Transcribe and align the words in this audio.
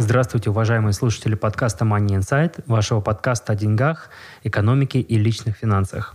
Здравствуйте, 0.00 0.50
уважаемые 0.50 0.92
слушатели 0.92 1.34
подкаста 1.34 1.84
Money 1.84 2.20
Insight, 2.20 2.62
вашего 2.66 3.00
подкаста 3.00 3.54
о 3.54 3.56
деньгах, 3.56 4.10
экономике 4.44 5.00
и 5.00 5.18
личных 5.18 5.56
финансах. 5.56 6.14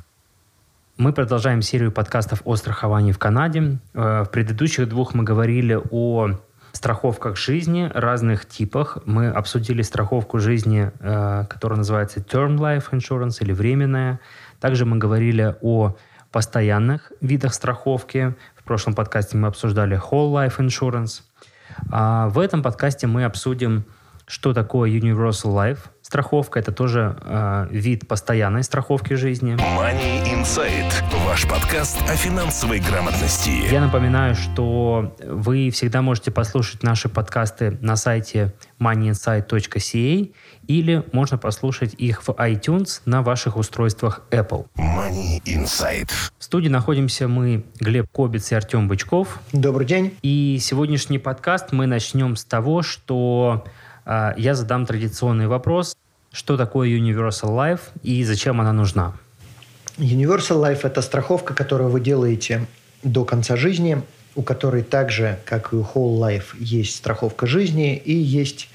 Мы 0.96 1.12
продолжаем 1.12 1.62
серию 1.62 1.92
подкастов 1.92 2.42
о 2.46 2.56
страховании 2.56 3.12
в 3.12 3.20
Канаде. 3.20 3.80
Э, 3.94 4.24
в 4.24 4.30
предыдущих 4.32 4.88
двух 4.88 5.14
мы 5.14 5.26
говорили 5.26 5.78
о 5.92 6.40
страховках 6.72 7.36
жизни, 7.36 7.92
разных 7.94 8.48
типах. 8.48 9.00
Мы 9.06 9.28
обсудили 9.28 9.82
страховку 9.82 10.40
жизни, 10.40 10.90
э, 11.02 11.46
которая 11.50 11.80
называется 11.80 12.22
Term 12.22 12.58
Life 12.58 12.92
Insurance 12.92 13.40
или 13.42 13.52
временная. 13.52 14.22
Также 14.62 14.86
мы 14.86 14.98
говорили 14.98 15.58
о 15.62 15.98
постоянных 16.32 17.12
видах 17.20 17.54
страховки. 17.54 18.34
В 18.56 18.64
прошлом 18.64 18.96
подкасте 18.96 19.36
мы 19.36 19.50
обсуждали 19.50 19.98
Whole 20.00 20.32
Life 20.32 20.60
Insurance– 20.60 21.24
а 21.92 22.30
в 22.30 22.40
этом 22.40 22.62
подкасте 22.64 23.08
мы 23.08 23.24
обсудим, 23.24 23.86
что 24.26 24.54
такое 24.54 24.90
Universal 24.90 25.54
Life. 25.54 25.80
Страховка– 26.02 26.60
это 26.62 26.72
тоже 26.72 27.18
э, 27.22 27.68
вид 27.72 28.08
постоянной 28.08 28.64
страховки 28.64 29.14
жизни. 29.16 29.56
Money 29.56 30.24
Insight– 30.34 30.94
ваш 31.26 31.48
подкаст 31.48 32.02
о 32.10 32.16
финансовой 32.16 32.80
грамотности. 32.80 33.50
Я 33.72 33.82
напоминаю, 33.82 34.36
что 34.36 35.16
вы 35.26 35.70
всегда 35.72 36.02
можете 36.02 36.32
послушать 36.32 36.84
наши 36.84 37.10
подкасты 37.10 37.78
на 37.82 37.96
сайте 37.96 38.54
moneyinsight.ca 38.84 40.34
или 40.68 41.04
можно 41.12 41.38
послушать 41.38 41.94
их 41.98 42.28
в 42.28 42.30
iTunes 42.32 43.02
на 43.06 43.22
ваших 43.22 43.58
устройствах 43.58 44.22
Apple. 44.32 44.68
Money 44.78 45.42
Insight. 45.46 46.10
В 46.38 46.44
студии 46.44 46.70
находимся 46.70 47.28
мы, 47.28 47.66
Глеб 47.80 48.08
Кобец 48.12 48.52
и 48.52 48.56
Артем 48.56 48.88
Бычков. 48.88 49.40
Добрый 49.52 49.88
день. 49.88 50.18
И 50.22 50.58
сегодняшний 50.62 51.20
подкаст 51.20 51.72
мы 51.72 51.88
начнем 51.88 52.36
с 52.36 52.44
того, 52.44 52.82
что 52.82 53.66
э, 54.06 54.34
я 54.38 54.56
задам 54.56 54.86
традиционный 54.86 55.48
вопрос. 55.48 55.96
Что 56.32 56.58
такое 56.58 56.90
Universal 56.90 57.56
Life 57.56 57.82
и 58.02 58.24
зачем 58.24 58.60
она 58.60 58.74
нужна? 58.74 59.14
Universal 59.98 60.62
Life– 60.62 60.80
это 60.84 61.02
страховка, 61.02 61.54
которую 61.54 61.90
вы 61.90 62.00
делаете 62.00 62.66
до 63.04 63.26
конца 63.26 63.56
жизни, 63.56 64.02
у 64.36 64.42
которой 64.42 64.82
так 64.82 65.12
же, 65.12 65.40
как 65.46 65.74
и 65.74 65.76
у 65.76 65.84
Whole 65.84 66.18
Life, 66.18 66.56
есть 66.60 66.96
страховка 66.96 67.46
жизни 67.46 67.96
и 67.96 68.14
есть 68.14 68.70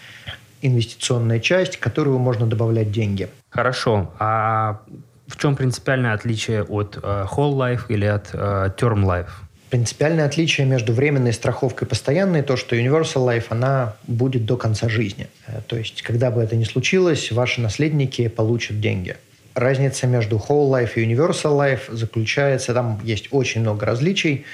инвестиционная 0.63 1.41
часть, 1.41 1.77
в 1.77 1.81
которую 1.81 2.19
можно 2.19 2.47
добавлять 2.47 2.91
деньги. 2.91 3.29
Хорошо. 3.51 4.13
А 4.19 4.81
в 5.29 5.37
чем 5.37 5.57
принципиальное 5.57 6.15
отличие 6.15 6.63
от 6.63 6.97
э, 6.97 7.27
Whole 7.31 7.55
Life 7.55 7.83
или 7.89 8.07
от 8.07 8.31
э, 8.33 8.71
Term 8.79 9.05
Life? 9.05 9.29
Принципиальное 9.71 10.25
отличие 10.25 10.67
между 10.67 10.95
временной 10.95 11.35
страховкой 11.35 11.87
и 11.87 11.89
постоянной 11.89 12.43
то, 12.43 12.57
что 12.57 12.75
Universal 12.75 13.27
Life, 13.27 13.45
она 13.51 13.95
будет 14.07 14.47
до 14.47 14.57
конца 14.57 14.89
жизни. 14.89 15.29
Э, 15.47 15.61
то 15.67 15.77
есть, 15.77 16.03
когда 16.03 16.31
бы 16.31 16.43
это 16.43 16.57
ни 16.57 16.65
случилось, 16.65 17.31
ваши 17.31 17.61
наследники 17.61 18.29
получат 18.29 18.81
деньги. 18.81 19.17
Разница 19.55 20.07
между 20.07 20.37
Whole 20.37 20.71
Life 20.71 20.93
и 20.95 21.05
Universal 21.05 21.59
Life 21.59 21.95
заключается, 21.95 22.73
там 22.73 23.01
есть 23.05 23.29
очень 23.31 23.61
много 23.61 23.85
различий. 23.85 24.47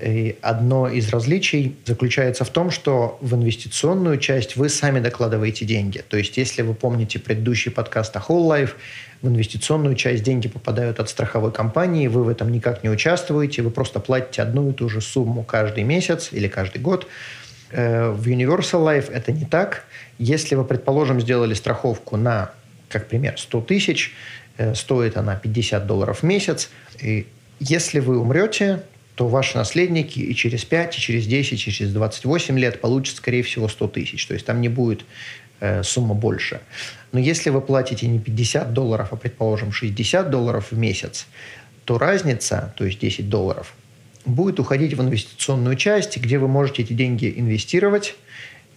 И 0.00 0.36
одно 0.42 0.88
из 0.88 1.08
различий 1.08 1.76
заключается 1.84 2.44
в 2.44 2.50
том, 2.50 2.70
что 2.70 3.18
в 3.20 3.34
инвестиционную 3.34 4.18
часть 4.18 4.54
вы 4.54 4.68
сами 4.68 5.00
докладываете 5.00 5.64
деньги. 5.64 6.04
То 6.08 6.16
есть, 6.16 6.36
если 6.36 6.62
вы 6.62 6.74
помните 6.74 7.18
предыдущий 7.18 7.72
подкаст 7.72 8.16
о 8.16 8.20
Whole 8.20 8.46
Life, 8.46 8.70
в 9.22 9.28
инвестиционную 9.28 9.96
часть 9.96 10.22
деньги 10.22 10.46
попадают 10.46 11.00
от 11.00 11.08
страховой 11.08 11.50
компании, 11.50 12.06
вы 12.06 12.22
в 12.22 12.28
этом 12.28 12.52
никак 12.52 12.84
не 12.84 12.90
участвуете, 12.90 13.62
вы 13.62 13.70
просто 13.70 13.98
платите 13.98 14.42
одну 14.42 14.70
и 14.70 14.72
ту 14.72 14.88
же 14.88 15.00
сумму 15.00 15.42
каждый 15.42 15.82
месяц 15.82 16.28
или 16.30 16.46
каждый 16.46 16.80
год. 16.80 17.08
Э, 17.72 18.10
в 18.10 18.24
Universal 18.28 18.84
Life 18.84 19.10
это 19.10 19.32
не 19.32 19.46
так. 19.46 19.84
Если 20.20 20.54
вы, 20.54 20.64
предположим, 20.64 21.20
сделали 21.20 21.54
страховку 21.54 22.16
на, 22.16 22.52
как 22.88 23.08
пример, 23.08 23.34
100 23.36 23.60
тысяч, 23.62 24.14
э, 24.58 24.76
стоит 24.76 25.16
она 25.16 25.34
50 25.34 25.88
долларов 25.88 26.20
в 26.20 26.22
месяц, 26.22 26.70
и 27.02 27.26
если 27.58 27.98
вы 27.98 28.20
умрете, 28.20 28.84
то 29.18 29.26
ваши 29.26 29.58
наследники 29.58 30.20
и 30.20 30.32
через 30.32 30.64
5, 30.64 30.96
и 30.96 31.00
через 31.00 31.26
10, 31.26 31.66
и 31.66 31.72
через 31.72 31.92
28 31.92 32.56
лет 32.56 32.80
получат, 32.80 33.16
скорее 33.16 33.42
всего, 33.42 33.66
100 33.66 33.88
тысяч. 33.88 34.24
То 34.24 34.34
есть 34.34 34.46
там 34.46 34.60
не 34.60 34.68
будет 34.68 35.04
э, 35.58 35.82
сумма 35.82 36.14
больше. 36.14 36.60
Но 37.10 37.18
если 37.18 37.50
вы 37.50 37.60
платите 37.60 38.06
не 38.06 38.20
50 38.20 38.72
долларов, 38.72 39.08
а, 39.10 39.16
предположим, 39.16 39.72
60 39.72 40.30
долларов 40.30 40.70
в 40.70 40.78
месяц, 40.78 41.26
то 41.84 41.98
разница, 41.98 42.72
то 42.76 42.84
есть 42.84 43.00
10 43.00 43.28
долларов, 43.28 43.74
будет 44.24 44.60
уходить 44.60 44.94
в 44.94 45.02
инвестиционную 45.02 45.74
часть, 45.74 46.16
где 46.18 46.38
вы 46.38 46.46
можете 46.46 46.82
эти 46.82 46.92
деньги 46.92 47.34
инвестировать, 47.36 48.14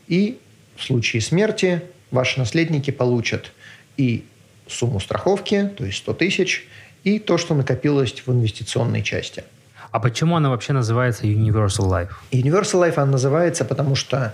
и 0.08 0.40
в 0.76 0.84
случае 0.84 1.22
смерти 1.22 1.84
ваши 2.10 2.40
наследники 2.40 2.90
получат 2.90 3.52
и 3.96 4.26
сумму 4.68 5.00
страховки, 5.00 5.70
то 5.78 5.86
есть 5.86 6.00
100 6.00 6.14
тысяч, 6.16 6.68
и 7.04 7.20
то, 7.20 7.38
что 7.38 7.54
накопилось 7.54 8.24
в 8.26 8.32
инвестиционной 8.32 9.04
части. 9.04 9.44
А 9.92 10.00
почему 10.00 10.38
она 10.38 10.50
вообще 10.50 10.74
называется 10.74 11.26
Universal 11.26 11.90
Life? 11.90 12.12
Universal 12.32 12.88
Life 12.88 12.94
она 12.96 13.14
называется, 13.14 13.66
потому 13.66 13.96
что 13.96 14.34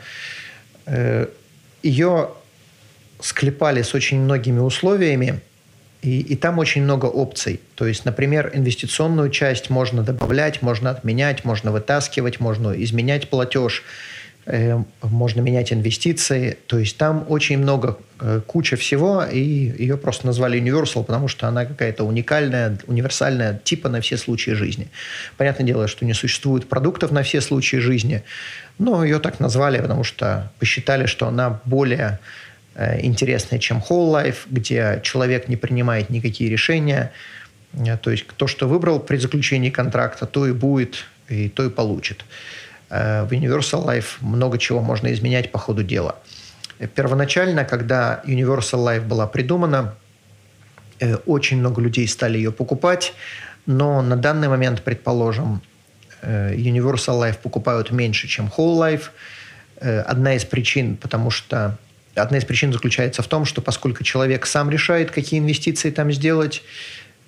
э, 0.86 1.28
ее 1.82 2.30
склепали 3.20 3.82
с 3.82 3.94
очень 3.96 4.20
многими 4.20 4.60
условиями, 4.60 5.42
и, 6.04 6.20
и 6.20 6.36
там 6.36 6.60
очень 6.60 6.84
много 6.84 7.08
опций. 7.08 7.60
То 7.76 7.88
есть, 7.88 8.06
например, 8.06 8.52
инвестиционную 8.54 9.32
часть 9.32 9.72
можно 9.72 10.04
добавлять, 10.04 10.62
можно 10.62 10.92
отменять, 10.92 11.44
можно 11.44 11.72
вытаскивать, 11.72 12.40
можно 12.40 12.72
изменять 12.72 13.30
платеж– 13.30 13.84
можно 15.02 15.42
менять 15.42 15.74
инвестиции. 15.74 16.58
То 16.68 16.80
есть 16.80 16.98
там 16.98 17.26
очень 17.28 17.58
много, 17.58 17.98
э, 18.22 18.42
куча 18.48 18.78
всего, 18.78 19.24
и 19.24 19.40
ее 19.40 19.98
просто 19.98 20.26
назвали 20.26 20.60
Universal, 20.62 21.04
потому 21.04 21.28
что 21.28 21.48
она 21.48 21.66
какая-то 21.66 22.06
уникальная, 22.06 22.78
универсальная, 22.88 23.60
типа 23.64 23.90
на 23.90 24.00
все 24.00 24.16
случаи 24.16 24.52
жизни. 24.52 24.88
Понятное 25.36 25.66
дело, 25.68 25.88
что 25.88 26.06
не 26.06 26.14
существует 26.14 26.70
продуктов 26.70 27.12
на 27.12 27.24
все 27.24 27.42
случаи 27.42 27.78
жизни, 27.78 28.24
но 28.80 29.04
ее 29.04 29.20
так 29.20 29.42
назвали, 29.42 29.82
потому 29.82 30.06
что 30.06 30.50
посчитали, 30.60 31.08
что 31.08 31.28
она 31.28 31.60
более 31.66 32.20
э, 32.76 33.06
интересная, 33.06 33.60
чем 33.60 33.84
Whole 33.90 34.14
Life, 34.14 34.38
где 34.50 35.02
человек 35.04 35.50
не 35.50 35.58
принимает 35.58 36.10
никакие 36.10 36.50
решения. 36.50 37.12
То 38.02 38.12
есть 38.12 38.26
то, 38.38 38.48
что 38.48 38.68
выбрал 38.68 39.02
при 39.02 39.18
заключении 39.18 39.70
контракта, 39.70 40.26
то 40.26 40.48
и 40.48 40.54
будет, 40.54 41.06
и 41.28 41.50
то 41.50 41.66
и 41.66 41.70
получит. 41.70 42.24
Э, 42.90 43.24
в 43.24 43.32
Universal 43.32 43.86
Life 43.86 44.18
много 44.22 44.58
чего 44.58 44.82
можно 44.82 45.12
изменять 45.14 45.52
по 45.52 45.58
ходу 45.58 45.84
дела. 45.84 46.16
Первоначально, 46.96 47.66
когда 47.66 48.22
Universal 48.26 48.86
Life 48.86 49.08
была 49.08 49.28
придумана, 49.28 49.96
э, 51.00 51.16
очень 51.26 51.58
много 51.58 51.82
людей 51.82 52.08
стали 52.08 52.38
ее 52.38 52.52
покупать, 52.52 53.14
но 53.66 54.02
на 54.02 54.16
данный 54.16 54.48
момент, 54.48 54.84
предположим, 54.84 55.62
э, 56.22 56.54
Universal 56.56 57.22
Life 57.22 57.38
покупают 57.42 57.92
меньше, 57.92 58.28
чем 58.28 58.52
Whole 58.58 58.78
Life. 58.78 59.10
Одна 59.80 60.34
из 60.34 60.44
причин, 60.44 60.98
потому 60.98 61.30
что 61.30 61.78
одна 62.16 62.40
из 62.40 62.46
причин 62.46 62.74
заключается 62.74 63.22
в 63.22 63.28
том, 63.28 63.46
что 63.46 63.62
поскольку 63.62 64.04
человек 64.04 64.48
сам 64.48 64.72
решает, 64.72 65.12
какие 65.12 65.40
инвестиции 65.40 65.92
там 65.92 66.12
сделать, 66.12 66.64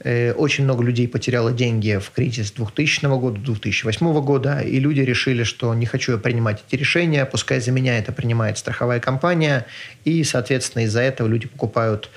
очень 0.04 0.64
много 0.64 0.84
людей 0.84 1.08
потеряло 1.08 1.52
деньги 1.52 2.00
в 2.02 2.12
кризис 2.12 2.52
2000 2.52 3.06
года, 3.20 3.40
2008 3.40 4.22
года, 4.22 4.60
и 4.62 4.80
люди 4.80 5.02
решили, 5.02 5.44
что 5.44 5.74
не 5.74 5.86
хочу 5.86 6.14
я 6.14 6.18
принимать 6.18 6.64
эти 6.66 6.80
решения, 6.80 7.26
пускай 7.26 7.60
за 7.60 7.72
меня 7.72 7.98
это 7.98 8.14
принимает 8.14 8.58
страховая 8.58 9.00
компания, 9.02 9.66
и, 10.06 10.24
соответственно, 10.24 10.84
из-за 10.84 11.02
этого 11.02 11.28
люди 11.28 11.48
покупают 11.48 12.10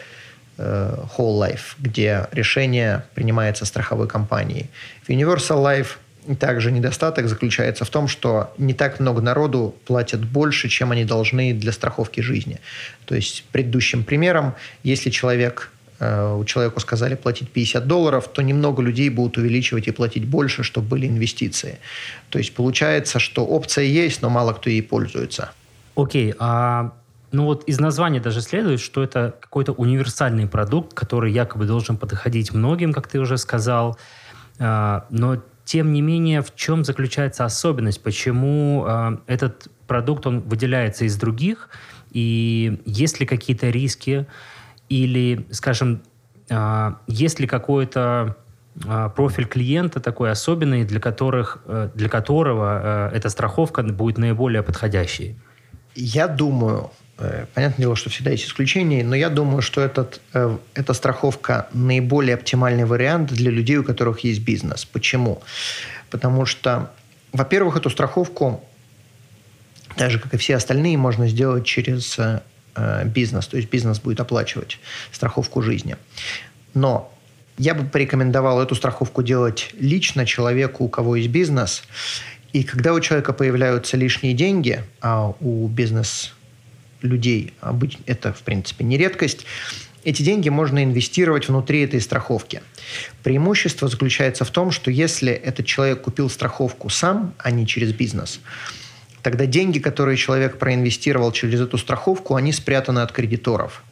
э, 0.58 0.96
Whole 1.16 1.40
Life, 1.40 1.74
где 1.80 2.28
решение 2.30 3.04
принимается 3.14 3.64
страховой 3.64 4.06
компанией. 4.06 4.70
В 5.02 5.10
Universal 5.10 5.64
Life 5.64 6.36
также 6.38 6.70
недостаток 6.70 7.26
заключается 7.26 7.84
в 7.84 7.90
том, 7.90 8.06
что 8.06 8.54
не 8.58 8.74
так 8.74 9.00
много 9.00 9.20
народу 9.20 9.74
платят 9.86 10.24
больше, 10.24 10.68
чем 10.68 10.92
они 10.92 11.04
должны 11.04 11.52
для 11.52 11.72
страховки 11.72 12.20
жизни. 12.20 12.60
То 13.06 13.16
есть 13.16 13.44
предыдущим 13.50 14.04
примером, 14.04 14.54
если 14.84 15.10
человек 15.10 15.72
Э, 15.81 15.81
у 16.02 16.44
человеку 16.44 16.80
сказали 16.80 17.14
платить 17.14 17.50
50 17.50 17.86
долларов, 17.86 18.28
то 18.28 18.42
немного 18.42 18.82
людей 18.82 19.08
будут 19.10 19.36
увеличивать 19.36 19.88
и 19.88 19.92
платить 19.92 20.26
больше, 20.26 20.62
чтобы 20.62 20.88
были 20.88 21.06
инвестиции. 21.06 21.78
То 22.30 22.38
есть 22.38 22.54
получается, 22.54 23.18
что 23.18 23.44
опция 23.44 23.84
есть, 23.84 24.22
но 24.22 24.30
мало 24.30 24.52
кто 24.52 24.70
ей 24.70 24.82
пользуется. 24.82 25.52
Окей, 25.94 26.34
а 26.38 26.92
Ну 27.32 27.44
вот 27.44 27.64
из 27.64 27.80
названия 27.80 28.20
даже 28.20 28.42
следует, 28.42 28.80
что 28.80 29.02
это 29.02 29.34
какой-то 29.40 29.72
универсальный 29.72 30.46
продукт, 30.46 30.92
который 30.92 31.32
якобы 31.32 31.66
должен 31.66 31.96
подходить 31.96 32.52
многим, 32.52 32.92
как 32.92 33.06
ты 33.06 33.20
уже 33.20 33.38
сказал. 33.38 33.96
А, 34.58 35.06
но 35.10 35.42
тем 35.64 35.92
не 35.92 36.02
менее, 36.02 36.42
в 36.42 36.54
чем 36.54 36.84
заключается 36.84 37.44
особенность? 37.44 38.02
Почему 38.02 38.84
а, 38.86 39.18
этот 39.26 39.68
продукт, 39.86 40.26
он 40.26 40.40
выделяется 40.40 41.04
из 41.04 41.16
других? 41.16 41.70
И 42.10 42.80
есть 42.84 43.20
ли 43.20 43.26
какие-то 43.26 43.70
риски? 43.70 44.26
Или, 44.92 45.46
скажем, 45.50 46.02
а, 46.50 46.98
есть 47.06 47.40
ли 47.40 47.46
какой-то 47.46 48.36
профиль 49.14 49.44
клиента 49.44 50.00
такой 50.00 50.30
особенный, 50.30 50.84
для, 50.84 50.98
которых, 50.98 51.58
э, 51.66 51.90
для 51.94 52.08
которого 52.08 53.10
э, 53.12 53.16
эта 53.16 53.28
страховка 53.28 53.82
будет 53.82 54.16
наиболее 54.16 54.62
подходящей? 54.62 55.36
Я 55.94 56.26
думаю, 56.26 56.90
Э, 57.22 57.46
понятное 57.54 57.84
дело, 57.84 57.96
что 57.96 58.10
всегда 58.10 58.30
есть 58.30 58.46
исключения, 58.46 59.04
но 59.04 59.14
я 59.14 59.28
думаю, 59.28 59.62
что 59.62 59.80
этот, 59.80 60.20
эта 60.32 60.92
страховка 60.92 61.68
наиболее 61.72 62.34
оптимальный 62.34 62.84
вариант 62.84 63.32
для 63.32 63.50
людей, 63.50 63.76
у 63.76 63.84
которых 63.84 64.20
есть 64.20 64.40
бизнес. 64.40 64.84
Почему? 64.84 65.42
Потому 66.10 66.46
что, 66.46 66.90
во-первых, 67.32 67.76
эту 67.76 67.90
страховку, 67.90 68.64
так 69.96 70.10
же, 70.10 70.18
как 70.18 70.34
и 70.34 70.36
все 70.36 70.56
остальные, 70.56 70.96
можно 70.98 71.28
сделать 71.28 71.64
через 71.64 72.18
бизнес. 73.06 73.46
То 73.46 73.56
есть 73.56 73.70
бизнес 73.70 74.00
будет 74.00 74.20
оплачивать 74.20 74.78
страховку 75.10 75.62
жизни. 75.62 75.96
Но 76.74 77.12
я 77.58 77.74
бы 77.74 77.84
порекомендовал 77.84 78.62
эту 78.62 78.74
страховку 78.74 79.22
делать 79.22 79.70
лично 79.78 80.24
человеку, 80.26 80.84
у 80.84 80.88
кого 80.88 81.16
есть 81.16 81.28
бизнес. 81.28 81.82
И 82.52 82.64
когда 82.64 82.92
у 82.92 83.00
человека 83.00 83.32
появляются 83.32 83.96
лишние 83.96 84.34
деньги, 84.34 84.82
а 85.00 85.34
у 85.40 85.68
бизнес 85.68 86.32
людей, 87.02 87.52
это, 88.06 88.32
в 88.32 88.42
принципе, 88.42 88.84
не 88.84 88.96
редкость, 88.96 89.44
эти 90.04 90.22
деньги 90.22 90.48
можно 90.48 90.82
инвестировать 90.82 91.48
внутри 91.48 91.82
этой 91.82 92.00
страховки. 92.00 92.60
Преимущество 93.22 93.88
заключается 93.88 94.44
в 94.44 94.50
том, 94.50 94.70
что 94.70 94.90
если 94.90 95.32
этот 95.32 95.66
человек 95.66 96.02
купил 96.02 96.28
страховку 96.28 96.88
сам, 96.88 97.34
а 97.38 97.50
не 97.50 97.66
через 97.66 97.92
бизнес, 97.92 98.40
тогда 99.22 99.46
деньги, 99.46 99.78
которые 99.78 100.16
человек 100.16 100.58
проинвестировал 100.58 101.32
через 101.32 101.60
эту 101.60 101.78
страховку, 101.78 102.34
они 102.34 102.52
спрятаны 102.52 103.00
от 103.00 103.12
кредиторов. 103.12 103.82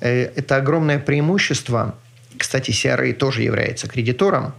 Э, 0.00 0.30
это 0.34 0.56
огромное 0.56 0.98
преимущество. 0.98 1.94
Кстати, 2.38 2.70
CRA 2.70 3.12
тоже 3.12 3.42
является 3.42 3.88
кредитором. 3.88 4.54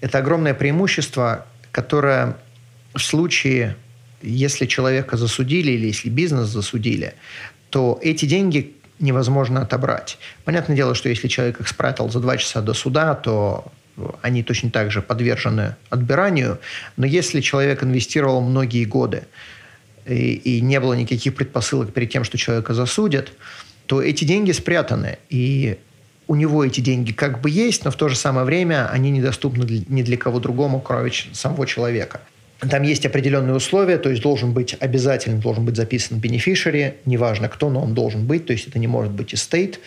Это 0.00 0.18
огромное 0.18 0.54
преимущество, 0.54 1.46
которое 1.72 2.36
в 2.94 3.00
случае 3.00 3.76
если 4.22 4.66
человека 4.66 5.16
засудили 5.16 5.72
или 5.72 5.86
если 5.86 6.08
бизнес 6.08 6.48
засудили, 6.48 7.14
то 7.70 7.98
эти 8.02 8.26
деньги 8.26 8.74
невозможно 8.98 9.62
отобрать. 9.62 10.18
Понятное 10.44 10.76
дело, 10.76 10.94
что 10.94 11.08
если 11.08 11.28
человек 11.28 11.60
их 11.60 11.68
спрятал 11.68 12.10
за 12.10 12.20
два 12.20 12.36
часа 12.36 12.60
до 12.60 12.74
суда, 12.74 13.14
то 13.14 13.64
они 14.22 14.42
точно 14.42 14.70
так 14.70 14.90
же 14.90 15.02
подвержены 15.02 15.76
отбиранию. 15.90 16.58
Но 16.96 17.06
если 17.06 17.40
человек 17.40 17.82
инвестировал 17.82 18.40
многие 18.40 18.84
годы 18.84 19.24
и, 20.06 20.34
и 20.34 20.60
не 20.60 20.80
было 20.80 20.94
никаких 20.94 21.34
предпосылок 21.34 21.92
перед 21.92 22.10
тем, 22.10 22.24
что 22.24 22.38
человека 22.38 22.74
засудят, 22.74 23.32
то 23.86 24.02
эти 24.02 24.24
деньги 24.24 24.52
спрятаны. 24.52 25.18
И 25.30 25.78
у 26.26 26.34
него 26.34 26.64
эти 26.64 26.80
деньги 26.80 27.12
как 27.12 27.40
бы 27.40 27.50
есть, 27.50 27.84
но 27.84 27.90
в 27.90 27.96
то 27.96 28.08
же 28.08 28.16
самое 28.16 28.44
время 28.44 28.88
они 28.90 29.10
недоступны 29.10 29.84
ни 29.88 30.02
для 30.02 30.16
кого 30.16 30.40
другому, 30.40 30.80
кроме 30.80 31.10
самого 31.32 31.66
человека. 31.66 32.20
Там 32.60 32.82
есть 32.82 33.06
определенные 33.06 33.54
условия, 33.54 33.98
то 33.98 34.10
есть 34.10 34.20
должен 34.20 34.52
быть 34.52 34.76
обязательно 34.80 35.40
должен 35.40 35.64
быть 35.64 35.76
записан 35.76 36.18
beneficiary, 36.18 36.94
неважно 37.04 37.48
кто, 37.48 37.70
но 37.70 37.80
он 37.80 37.94
должен 37.94 38.26
быть, 38.26 38.46
то 38.46 38.52
есть 38.52 38.66
это 38.66 38.78
не 38.78 38.88
может 38.88 39.12
быть 39.12 39.32
estate. 39.32 39.78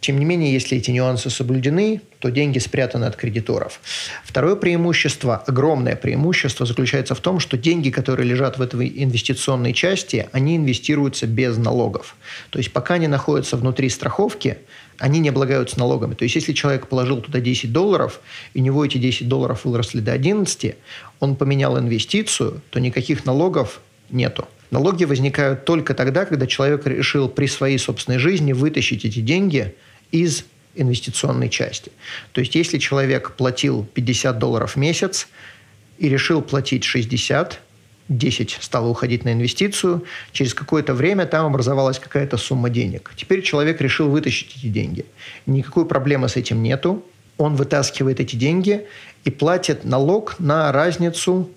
Тем 0.00 0.18
не 0.18 0.24
менее, 0.24 0.52
если 0.52 0.78
эти 0.78 0.90
нюансы 0.90 1.28
соблюдены, 1.28 2.00
то 2.20 2.30
деньги 2.30 2.58
спрятаны 2.58 3.04
от 3.04 3.16
кредиторов. 3.16 3.80
Второе 4.24 4.56
преимущество, 4.56 5.36
огромное 5.46 5.94
преимущество 5.94 6.64
заключается 6.64 7.14
в 7.14 7.20
том, 7.20 7.38
что 7.38 7.58
деньги, 7.58 7.90
которые 7.90 8.26
лежат 8.26 8.56
в 8.56 8.62
этой 8.62 8.90
инвестиционной 9.04 9.74
части, 9.74 10.28
они 10.32 10.56
инвестируются 10.56 11.26
без 11.26 11.58
налогов. 11.58 12.16
То 12.48 12.58
есть 12.58 12.72
пока 12.72 12.94
они 12.94 13.08
находятся 13.08 13.58
внутри 13.58 13.90
страховки, 13.90 14.58
они 14.98 15.20
не 15.20 15.28
облагаются 15.28 15.78
налогами. 15.78 16.14
То 16.14 16.24
есть 16.24 16.34
если 16.34 16.54
человек 16.54 16.86
положил 16.86 17.20
туда 17.20 17.40
10 17.40 17.70
долларов, 17.70 18.20
и 18.54 18.60
у 18.60 18.62
него 18.62 18.84
эти 18.84 18.96
10 18.96 19.28
долларов 19.28 19.64
выросли 19.64 20.00
до 20.00 20.12
11, 20.12 20.76
он 21.20 21.36
поменял 21.36 21.78
инвестицию, 21.78 22.62
то 22.70 22.80
никаких 22.80 23.26
налогов 23.26 23.80
нету. 24.08 24.48
Налоги 24.70 25.04
возникают 25.04 25.64
только 25.64 25.94
тогда, 25.94 26.24
когда 26.24 26.46
человек 26.46 26.86
решил 26.86 27.28
при 27.28 27.46
своей 27.46 27.78
собственной 27.78 28.18
жизни 28.18 28.52
вытащить 28.52 29.04
эти 29.04 29.20
деньги 29.20 29.74
из 30.12 30.44
инвестиционной 30.74 31.48
части. 31.48 31.90
То 32.32 32.40
есть 32.40 32.54
если 32.54 32.78
человек 32.78 33.32
платил 33.32 33.84
50 33.84 34.38
долларов 34.38 34.72
в 34.72 34.76
месяц 34.76 35.28
и 35.98 36.08
решил 36.08 36.42
платить 36.42 36.84
60, 36.84 37.60
10 38.08 38.58
стало 38.60 38.88
уходить 38.88 39.24
на 39.24 39.32
инвестицию, 39.32 40.04
через 40.32 40.54
какое-то 40.54 40.94
время 40.94 41.26
там 41.26 41.46
образовалась 41.46 41.98
какая-то 41.98 42.36
сумма 42.36 42.70
денег. 42.70 43.12
Теперь 43.16 43.42
человек 43.42 43.80
решил 43.80 44.08
вытащить 44.08 44.56
эти 44.56 44.66
деньги. 44.66 45.06
Никакой 45.46 45.86
проблемы 45.86 46.28
с 46.28 46.36
этим 46.36 46.62
нету. 46.62 47.04
Он 47.38 47.54
вытаскивает 47.56 48.20
эти 48.20 48.36
деньги 48.36 48.86
и 49.24 49.30
платит 49.30 49.84
налог 49.84 50.38
на 50.38 50.70
разницу, 50.72 51.50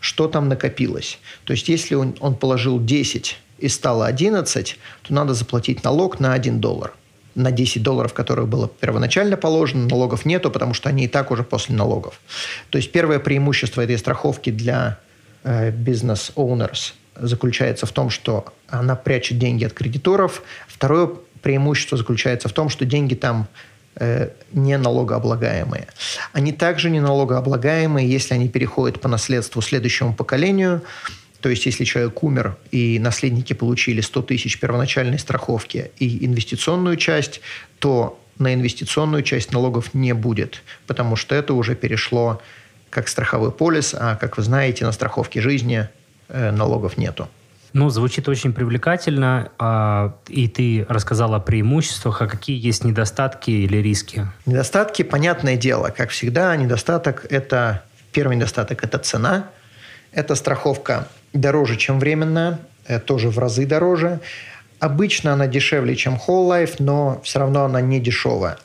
что 0.00 0.28
там 0.28 0.48
накопилось. 0.48 1.18
То 1.44 1.52
есть 1.52 1.68
если 1.68 1.96
он, 1.96 2.16
он 2.20 2.36
положил 2.36 2.82
10 2.82 3.38
и 3.58 3.68
стало 3.68 4.06
11, 4.06 4.78
то 5.02 5.14
надо 5.14 5.34
заплатить 5.34 5.84
налог 5.84 6.20
на 6.20 6.32
1 6.32 6.60
доллар 6.60 6.94
на 7.34 7.50
10 7.52 7.82
долларов, 7.82 8.14
которые 8.14 8.46
было 8.46 8.68
первоначально 8.68 9.36
положено, 9.36 9.86
налогов 9.86 10.24
нету, 10.24 10.50
потому 10.50 10.74
что 10.74 10.88
они 10.88 11.04
и 11.04 11.08
так 11.08 11.30
уже 11.30 11.44
после 11.44 11.74
налогов. 11.74 12.20
То 12.70 12.78
есть 12.78 12.90
первое 12.92 13.18
преимущество 13.18 13.82
этой 13.82 13.98
страховки 13.98 14.50
для 14.50 14.98
э, 15.44 15.70
бизнес-оунерс 15.70 16.94
заключается 17.14 17.86
в 17.86 17.92
том, 17.92 18.10
что 18.10 18.46
она 18.68 18.96
прячет 18.96 19.38
деньги 19.38 19.64
от 19.64 19.72
кредиторов. 19.72 20.42
Второе 20.66 21.10
преимущество 21.42 21.96
заключается 21.98 22.48
в 22.48 22.52
том, 22.52 22.68
что 22.68 22.84
деньги 22.84 23.14
там 23.14 23.46
э, 23.96 24.30
не 24.52 24.76
налогооблагаемые. 24.76 25.88
Они 26.32 26.52
также 26.52 26.90
не 26.90 27.00
налогооблагаемые, 27.00 28.08
если 28.08 28.34
они 28.34 28.48
переходят 28.48 29.00
по 29.00 29.08
наследству 29.08 29.62
следующему 29.62 30.14
поколению. 30.14 30.82
То 31.40 31.48
есть, 31.48 31.66
если 31.66 31.84
человек 31.84 32.22
умер, 32.22 32.56
и 32.70 32.98
наследники 32.98 33.52
получили 33.52 34.00
100 34.00 34.22
тысяч 34.22 34.58
первоначальной 34.58 35.18
страховки 35.18 35.90
и 35.98 36.26
инвестиционную 36.26 36.96
часть, 36.96 37.40
то 37.78 38.20
на 38.38 38.54
инвестиционную 38.54 39.22
часть 39.22 39.52
налогов 39.52 39.94
не 39.94 40.14
будет, 40.14 40.62
потому 40.86 41.16
что 41.16 41.34
это 41.34 41.54
уже 41.54 41.74
перешло 41.74 42.40
как 42.90 43.08
страховой 43.08 43.52
полис, 43.52 43.94
а, 43.94 44.16
как 44.16 44.36
вы 44.36 44.42
знаете, 44.42 44.84
на 44.84 44.92
страховке 44.92 45.40
жизни 45.40 45.88
э, 46.28 46.50
налогов 46.50 46.96
нету. 46.96 47.28
Ну, 47.74 47.90
звучит 47.90 48.28
очень 48.28 48.52
привлекательно. 48.52 49.50
А, 49.58 50.14
и 50.26 50.48
ты 50.48 50.86
рассказал 50.88 51.34
о 51.34 51.40
преимуществах. 51.40 52.22
А 52.22 52.26
какие 52.26 52.58
есть 52.58 52.84
недостатки 52.84 53.50
или 53.50 53.76
риски? 53.76 54.26
Недостатки, 54.46 55.02
понятное 55.02 55.56
дело, 55.56 55.92
как 55.94 56.10
всегда, 56.10 56.56
недостаток– 56.56 57.26
это 57.30 57.84
первый 58.12 58.36
недостаток– 58.36 58.82
это 58.84 58.98
цена. 58.98 59.50
Это 60.12 60.34
страховка 60.34 61.08
дороже, 61.32 61.76
чем 61.76 61.98
временная, 61.98 62.60
э, 62.86 62.98
тоже 62.98 63.28
в 63.28 63.38
разы 63.38 63.66
дороже. 63.66 64.20
Обычно 64.78 65.32
она 65.32 65.46
дешевле, 65.46 65.96
чем 65.96 66.14
Whole 66.14 66.48
Life, 66.48 66.76
но 66.78 67.20
все 67.24 67.40
равно 67.40 67.64
она 67.64 67.80
не 67.80 68.00
дешевая. 68.00 68.58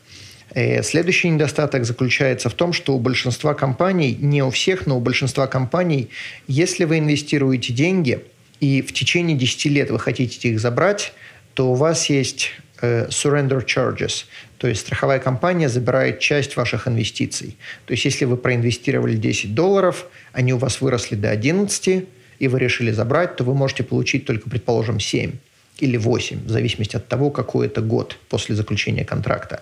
Э, 0.54 0.84
следующий 0.84 1.30
недостаток 1.30 1.86
заключается 1.86 2.50
в 2.50 2.54
том, 2.54 2.74
что 2.74 2.96
у 2.96 3.00
большинства 3.00 3.54
компаний, 3.54 4.18
не 4.20 4.44
у 4.44 4.50
всех, 4.50 4.86
но 4.88 4.98
у 4.98 5.00
большинства 5.00 5.48
компаний, 5.48 6.10
если 6.48 6.86
вы 6.86 7.00
инвестируете 7.00 7.74
деньги– 7.74 8.24
и 8.64 8.82
в 8.82 8.94
течение 8.94 9.36
10 9.36 9.66
лет 9.66 9.92
вы 9.92 10.00
хотите 10.00 10.48
их 10.48 10.58
забрать, 10.58 11.12
то 11.54 11.72
у 11.72 11.76
вас 11.76 12.10
есть 12.10 12.52
surrender 12.84 13.66
charges, 13.66 14.26
то 14.58 14.68
есть 14.68 14.82
страховая 14.82 15.20
компания 15.20 15.70
забирает 15.70 16.20
часть 16.20 16.56
ваших 16.56 16.88
инвестиций. 16.88 17.58
То 17.86 17.94
есть 17.94 18.06
если 18.06 18.26
вы 18.26 18.38
проинвестировали 18.38 19.16
10 19.16 19.54
долларов, 19.56 20.06
они 20.32 20.54
у 20.54 20.58
вас 20.58 20.82
выросли 20.82 21.16
до 21.16 21.30
11, 21.30 22.06
и 22.40 22.48
вы 22.48 22.60
решили 22.60 22.92
забрать, 22.92 23.36
то 23.36 23.44
вы 23.44 23.54
можете 23.54 23.84
получить 23.84 24.26
только, 24.26 24.50
предположим, 24.50 25.00
7 25.00 25.32
или 25.80 25.98
8, 25.98 26.46
в 26.46 26.50
зависимости 26.50 26.96
от 26.96 27.08
того, 27.08 27.30
какой 27.30 27.68
это 27.68 27.82
год 27.82 28.18
после 28.30 28.56
заключения 28.56 29.06
контракта. 29.06 29.62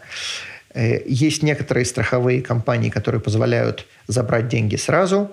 Э, 0.73 0.99
есть 1.05 1.43
некоторые 1.43 1.85
страховые 1.85 2.41
компании, 2.41 2.89
которые 2.89 3.21
позволяют 3.21 3.85
забрать 4.07 4.47
деньги 4.47 4.75
сразу, 4.75 5.31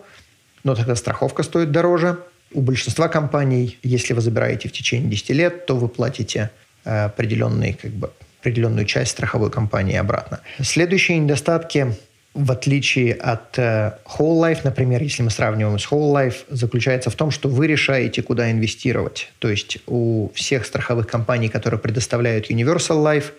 но 0.64 0.74
тогда 0.74 0.94
страховка 0.94 1.42
стоит 1.42 1.70
дороже– 1.70 2.18
у 2.52 2.62
большинства 2.62 3.08
компаний, 3.08 3.78
если 3.82 4.14
вы 4.14 4.20
забираете 4.20 4.68
в 4.68 4.72
течение 4.72 5.10
10 5.10 5.30
лет, 5.30 5.66
то 5.66 5.76
вы 5.76 5.88
платите 5.88 6.40
э, 6.40 6.67
определенный, 6.84 7.72
как 7.74 7.90
бы, 7.92 8.10
определенную 8.40 8.86
часть 8.86 9.12
страховой 9.12 9.50
компании 9.50 9.96
обратно. 9.96 10.40
Следующие 10.60 11.18
недостатки 11.18 11.94
в 12.34 12.52
отличие 12.52 13.14
от 13.14 13.58
э, 13.58 13.94
Whole 14.04 14.40
Life, 14.40 14.60
например, 14.62 15.02
если 15.02 15.22
мы 15.22 15.30
сравниваем 15.30 15.78
с 15.78 15.90
Whole 15.90 16.12
Life, 16.12 16.44
заключается 16.48 17.10
в 17.10 17.16
том, 17.16 17.32
что 17.32 17.48
вы 17.48 17.66
решаете, 17.66 18.22
куда 18.22 18.50
инвестировать. 18.52 19.32
То 19.40 19.48
есть 19.48 19.78
у 19.86 20.30
всех 20.34 20.64
страховых 20.64 21.08
компаний, 21.08 21.48
которые 21.48 21.80
предоставляют 21.80 22.48
Universal 22.48 23.02
Life, 23.02 23.32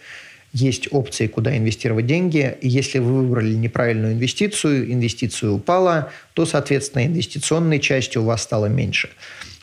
есть 0.51 0.89
опции, 0.91 1.27
куда 1.27 1.55
инвестировать 1.55 2.07
деньги. 2.07 2.57
И 2.59 2.67
если 2.67 2.99
вы 2.99 3.21
выбрали 3.21 3.53
неправильную 3.53 4.13
инвестицию, 4.13 4.91
инвестиция 4.91 5.51
упала, 5.51 6.11
то, 6.33 6.45
соответственно, 6.45 7.05
инвестиционной 7.05 7.79
части 7.79 8.17
у 8.17 8.25
вас 8.25 8.41
стало 8.41 8.65
меньше. 8.65 9.09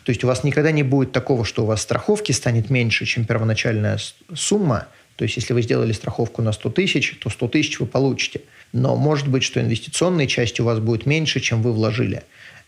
То 0.06 0.10
есть 0.10 0.22
у 0.22 0.28
вас 0.28 0.44
никогда 0.44 0.70
не 0.70 0.84
будет 0.84 1.10
такого, 1.10 1.44
что 1.44 1.64
у 1.64 1.66
вас 1.66 1.82
страховки 1.82 2.30
станет 2.30 2.70
меньше, 2.70 3.04
чем 3.06 3.24
первоначальная 3.24 3.98
сумма. 4.36 4.86
То 5.16 5.24
есть 5.24 5.34
если 5.34 5.52
вы 5.52 5.62
сделали 5.62 5.90
страховку 5.90 6.42
на 6.42 6.52
100 6.52 6.70
тысяч, 6.70 7.18
то 7.20 7.28
100 7.28 7.48
тысяч 7.48 7.80
вы 7.80 7.86
получите. 7.86 8.42
Но 8.72 8.94
может 8.94 9.26
быть, 9.26 9.42
что 9.42 9.60
инвестиционной 9.60 10.28
части 10.28 10.60
у 10.60 10.64
вас 10.64 10.78
будет 10.78 11.06
меньше, 11.06 11.40
чем 11.40 11.60
вы 11.60 11.72
вложили. 11.72 12.22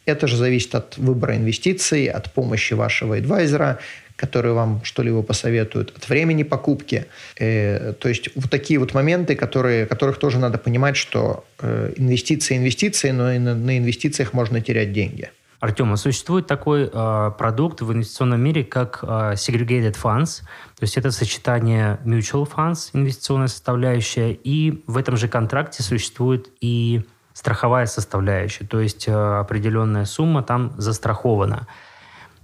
Это 0.04 0.26
же 0.26 0.36
зависит 0.36 0.74
от 0.74 0.98
выбора 0.98 1.36
инвестиций, 1.36 2.06
от 2.06 2.32
помощи 2.32 2.74
вашего 2.74 3.16
адвайзера, 3.16 3.78
который 4.16 4.50
вам 4.50 4.80
что-либо 4.82 5.22
посоветует, 5.22 5.96
от 5.96 6.08
времени 6.08 6.42
покупки. 6.42 7.06
Э, 7.36 7.92
то 7.92 8.08
есть 8.08 8.30
вот 8.34 8.50
такие 8.50 8.80
вот 8.80 8.94
моменты, 8.94 9.36
которые, 9.36 9.86
которых 9.86 10.18
тоже 10.18 10.40
надо 10.40 10.58
понимать, 10.58 10.96
что 10.96 11.44
э, 11.60 11.92
инвестиции 11.96 12.56
инвестиции, 12.56 13.12
но 13.12 13.30
и 13.32 13.38
на, 13.38 13.54
на 13.54 13.78
инвестициях 13.78 14.32
можно 14.32 14.60
терять 14.60 14.92
деньги. 14.92 15.30
Артем, 15.60 15.92
а 15.92 15.96
существует 15.96 16.46
такой 16.46 16.88
э, 16.92 17.30
продукт 17.36 17.80
в 17.80 17.92
инвестиционном 17.92 18.40
мире, 18.40 18.62
как 18.62 19.00
э, 19.02 19.32
segregated 19.34 19.96
funds, 20.00 20.42
то 20.76 20.82
есть 20.82 20.96
это 20.96 21.10
сочетание 21.10 21.98
mutual 22.04 22.48
funds, 22.48 22.90
инвестиционная 22.92 23.48
составляющая, 23.48 24.32
и 24.32 24.84
в 24.86 24.96
этом 24.96 25.16
же 25.16 25.26
контракте 25.26 25.82
существует 25.82 26.48
и 26.60 27.04
страховая 27.32 27.86
составляющая, 27.86 28.64
то 28.66 28.78
есть 28.78 29.08
э, 29.08 29.12
определенная 29.12 30.04
сумма 30.04 30.44
там 30.44 30.74
застрахована. 30.76 31.66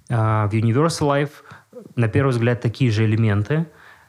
Э, 0.09 0.47
в 0.47 0.51
Universal 0.53 1.09
Life, 1.09 1.33
на 1.95 2.09
первый 2.09 2.31
взгляд, 2.31 2.61
такие 2.61 2.91
же 2.91 3.05
элементы. 3.05 3.67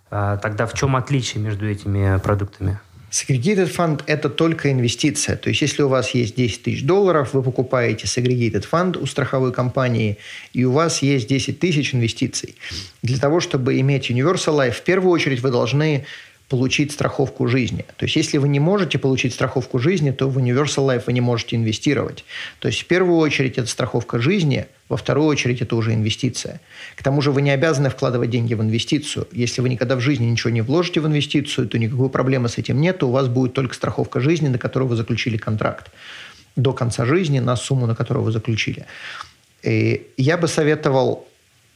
Э, 0.10 0.40
тогда 0.42 0.66
в 0.66 0.74
чем 0.74 0.96
отличие 0.96 1.44
между 1.44 1.68
этими 1.68 2.18
продуктами? 2.20 2.80
Segregated 3.12 3.68
фонд– 3.68 4.04
это 4.08 4.30
только 4.30 4.72
инвестиция. 4.72 5.38
То 5.38 5.50
есть, 5.50 5.62
если 5.62 5.84
у 5.84 5.88
вас 5.88 6.12
есть 6.12 6.36
10 6.36 6.64
тысяч 6.64 6.84
долларов, 6.84 7.34
вы 7.34 7.44
покупаете 7.44 8.08
segregated 8.08 8.66
фонд 8.66 8.98
у 8.98 9.06
страховой 9.06 9.54
компании, 9.54 10.18
и 10.54 10.66
у 10.66 10.72
вас 10.72 11.02
есть 11.02 11.28
10 11.28 11.60
тысяч 11.60 11.94
инвестиций. 11.94 12.56
Для 13.02 13.18
того, 13.18 13.40
чтобы 13.40 13.80
иметь 13.80 14.10
Universal 14.10 14.58
Life, 14.58 14.74
в 14.74 14.82
первую 14.82 15.12
очередь 15.12 15.42
вы 15.42 15.52
должны 15.52 16.06
получить 16.50 16.92
страховку 16.92 17.48
жизни. 17.48 17.86
То 17.98 18.06
есть, 18.06 18.16
если 18.16 18.38
вы 18.38 18.48
не 18.48 18.60
можете 18.60 19.00
получить 19.00 19.34
страховку 19.34 19.80
жизни, 19.80 20.12
то 20.12 20.30
в 20.30 20.38
Universal 20.38 20.88
Life 20.88 21.04
вы 21.08 21.14
не 21.14 21.22
можете 21.22 21.56
инвестировать. 21.56 22.24
То 22.60 22.68
есть, 22.68 22.82
в 22.82 22.86
первую 22.86 23.18
очередь, 23.18 23.58
это 23.58 23.68
страховка 23.68 24.20
жизни, 24.20 24.68
во 24.88 24.98
вторую 24.98 25.28
очередь, 25.28 25.62
это 25.62 25.76
уже 25.76 25.94
инвестиция. 25.94 26.62
К 26.96 27.02
тому 27.02 27.22
же, 27.22 27.32
вы 27.32 27.42
не 27.42 27.50
обязаны 27.50 27.90
вкладывать 27.90 28.30
деньги 28.30 28.54
в 28.54 28.62
инвестицию. 28.62 29.28
Если 29.32 29.62
вы 29.62 29.70
никогда 29.70 29.96
в 29.96 30.02
жизни 30.02 30.26
ничего 30.26 30.52
не 30.52 30.62
вложите 30.62 31.00
в 31.00 31.08
инвестицию, 31.08 31.68
то 31.68 31.80
никакой 31.80 32.10
проблемы 32.10 32.48
с 32.48 32.60
этим 32.60 32.80
нет, 32.80 33.02
у 33.02 33.10
вас 33.10 33.28
будет 33.28 33.54
только 33.54 33.74
страховка 33.74 34.20
жизни, 34.20 34.48
на 34.48 34.60
которую 34.60 34.90
вы 34.90 34.96
заключили 34.96 35.38
контракт 35.38 35.92
до 36.56 36.74
конца 36.74 37.06
жизни 37.06 37.40
на 37.40 37.56
сумму, 37.56 37.88
на 37.88 37.96
которую 37.96 38.24
вы 38.24 38.32
заключили. 38.32 38.86
И 39.64 40.08
я 40.16 40.38
бы 40.38 40.48
советовал 40.48 41.28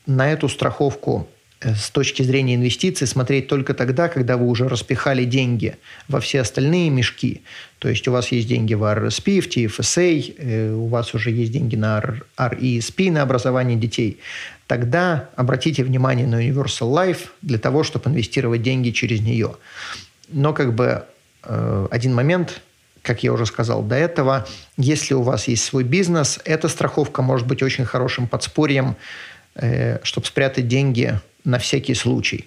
на 0.05 0.31
эту 0.31 0.47
страховку 0.47 1.27
с 1.61 1.89
точки 1.89 2.23
зрения 2.23 2.55
инвестиций 2.55 3.05
смотреть 3.05 3.47
только 3.47 3.73
тогда, 3.73 4.07
когда 4.07 4.37
вы 4.37 4.47
уже 4.47 4.69
распихали 4.69 5.25
деньги 5.25 5.75
во 6.07 6.21
все 6.21 6.41
остальные 6.41 6.89
мешки. 6.89 7.41
То 7.79 7.89
есть 7.89 8.07
у 8.07 8.13
вас 8.13 8.31
есть 8.31 8.47
деньги 8.47 8.73
в 8.73 8.83
RSP, 8.83 9.41
в 9.41 9.49
TFSA, 9.49 10.35
э, 10.37 10.71
у 10.73 10.87
вас 10.87 11.13
уже 11.13 11.31
есть 11.31 11.51
деньги 11.51 11.75
на 11.75 12.01
RESP, 12.37 13.11
на 13.11 13.23
образование 13.23 13.77
детей. 13.77 14.19
Тогда 14.67 15.29
обратите 15.35 15.83
внимание 15.83 16.27
на 16.27 16.47
Universal 16.47 16.93
Life 16.93 17.27
для 17.41 17.57
того, 17.57 17.83
чтобы 17.83 18.09
инвестировать 18.09 18.61
деньги 18.61 18.91
через 18.91 19.19
нее. 19.19 19.57
Но 20.29 20.53
как 20.53 20.73
бы 20.73 21.03
э, 21.43 21.87
один 21.91 22.15
момент, 22.15 22.61
как 23.01 23.23
я 23.23 23.33
уже 23.33 23.45
сказал 23.45 23.83
до 23.83 23.95
этого, 23.95 24.47
если 24.77 25.13
у 25.13 25.23
вас 25.23 25.49
есть 25.49 25.65
свой 25.65 25.83
бизнес, 25.83 26.39
эта 26.45 26.69
страховка 26.69 27.21
может 27.21 27.47
быть 27.47 27.61
очень 27.63 27.83
хорошим 27.83 28.27
подспорьем, 28.27 28.95
чтобы 30.03 30.27
спрятать 30.27 30.67
деньги 30.67 31.19
на 31.49 31.59
всякий 31.59 31.93
случай. 31.93 32.45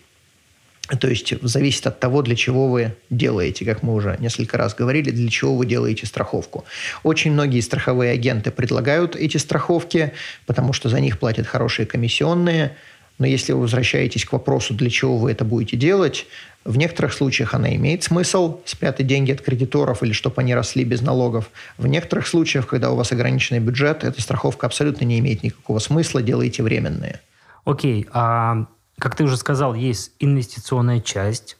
То 1.01 1.09
есть 1.09 1.33
зависит 1.43 1.87
от 1.87 2.01
того, 2.01 2.23
для 2.23 2.35
чего 2.35 2.69
вы 2.69 2.97
делаете, 3.09 3.65
как 3.65 3.83
мы 3.83 3.95
уже 3.95 4.17
несколько 4.19 4.59
раз 4.59 4.75
говорили, 4.75 5.11
для 5.11 5.31
чего 5.31 5.57
вы 5.57 5.65
делаете 5.65 6.07
страховку. 6.07 6.65
Очень 7.03 7.33
многие 7.33 7.61
страховые 7.61 8.13
агенты 8.13 8.51
предлагают 8.51 9.17
эти 9.17 9.37
страховки, 9.37 10.13
потому 10.47 10.73
что 10.73 10.89
за 10.89 11.01
них 11.01 11.19
платят 11.19 11.47
хорошие 11.47 11.87
комиссионные. 11.87 12.77
Но 13.19 13.27
если 13.27 13.53
вы 13.53 13.61
возвращаетесь 13.61 14.25
к 14.25 14.33
вопросу, 14.33 14.75
для 14.75 14.91
чего 14.91 15.17
вы 15.17 15.31
это 15.31 15.45
будете 15.45 15.77
делать, 15.77 16.27
в 16.65 16.77
некоторых 16.77 17.13
случаях 17.13 17.55
она 17.55 17.75
имеет 17.77 18.03
смысл 18.03 18.61
спрятать 18.65 19.07
деньги 19.07 19.33
от 19.33 19.41
кредиторов 19.41 20.03
или 20.03 20.13
чтобы 20.13 20.43
они 20.43 20.55
росли 20.55 20.85
без 20.85 21.01
налогов. 21.01 21.51
В 21.79 21.87
некоторых 21.87 22.27
случаях, 22.27 22.67
когда 22.67 22.91
у 22.91 22.97
вас 22.97 23.13
ограниченный 23.13 23.61
бюджет, 23.61 24.05
эта 24.05 24.21
страховка 24.21 24.67
абсолютно 24.67 25.05
не 25.05 25.19
имеет 25.21 25.43
никакого 25.43 25.79
смысла, 25.79 26.23
делайте 26.23 26.63
временные. 26.63 27.21
Окей, 27.65 28.07
а 28.13 28.67
как 29.03 29.17
ты 29.17 29.25
уже 29.25 29.37
сказал, 29.37 29.75
есть 29.75 30.13
инвестиционная 30.21 31.01
часть 31.01 31.59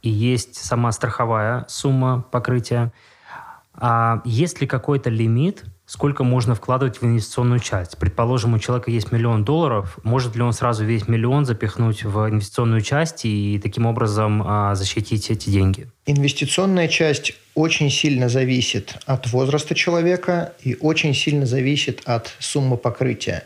и 0.00 0.08
есть 0.08 0.54
сама 0.54 0.92
страховая 0.92 1.66
сумма 1.68 2.24
покрытия. 2.30 2.92
А 3.74 4.22
есть 4.24 4.60
ли 4.60 4.68
какой-то 4.68 5.10
лимит, 5.10 5.64
сколько 5.86 6.22
можно 6.22 6.54
вкладывать 6.54 6.98
в 6.98 7.04
инвестиционную 7.04 7.58
часть? 7.58 7.98
Предположим, 7.98 8.54
у 8.54 8.60
человека 8.60 8.92
есть 8.92 9.10
миллион 9.10 9.44
долларов, 9.44 9.98
может 10.04 10.36
ли 10.36 10.42
он 10.42 10.52
сразу 10.52 10.84
весь 10.84 11.08
миллион 11.08 11.46
запихнуть 11.46 12.04
в 12.04 12.28
инвестиционную 12.28 12.82
часть 12.82 13.24
и 13.24 13.58
таким 13.60 13.84
образом 13.84 14.44
а, 14.46 14.76
защитить 14.76 15.32
эти 15.32 15.50
деньги? 15.50 15.88
Инвестиционная 16.06 16.86
часть 16.86 17.32
очень 17.56 17.90
сильно 17.90 18.28
зависит 18.28 18.98
от 19.04 19.26
возраста 19.32 19.74
человека 19.74 20.52
и 20.62 20.76
очень 20.78 21.12
сильно 21.12 21.44
зависит 21.44 22.02
от 22.04 22.36
суммы 22.38 22.76
покрытия. 22.76 23.42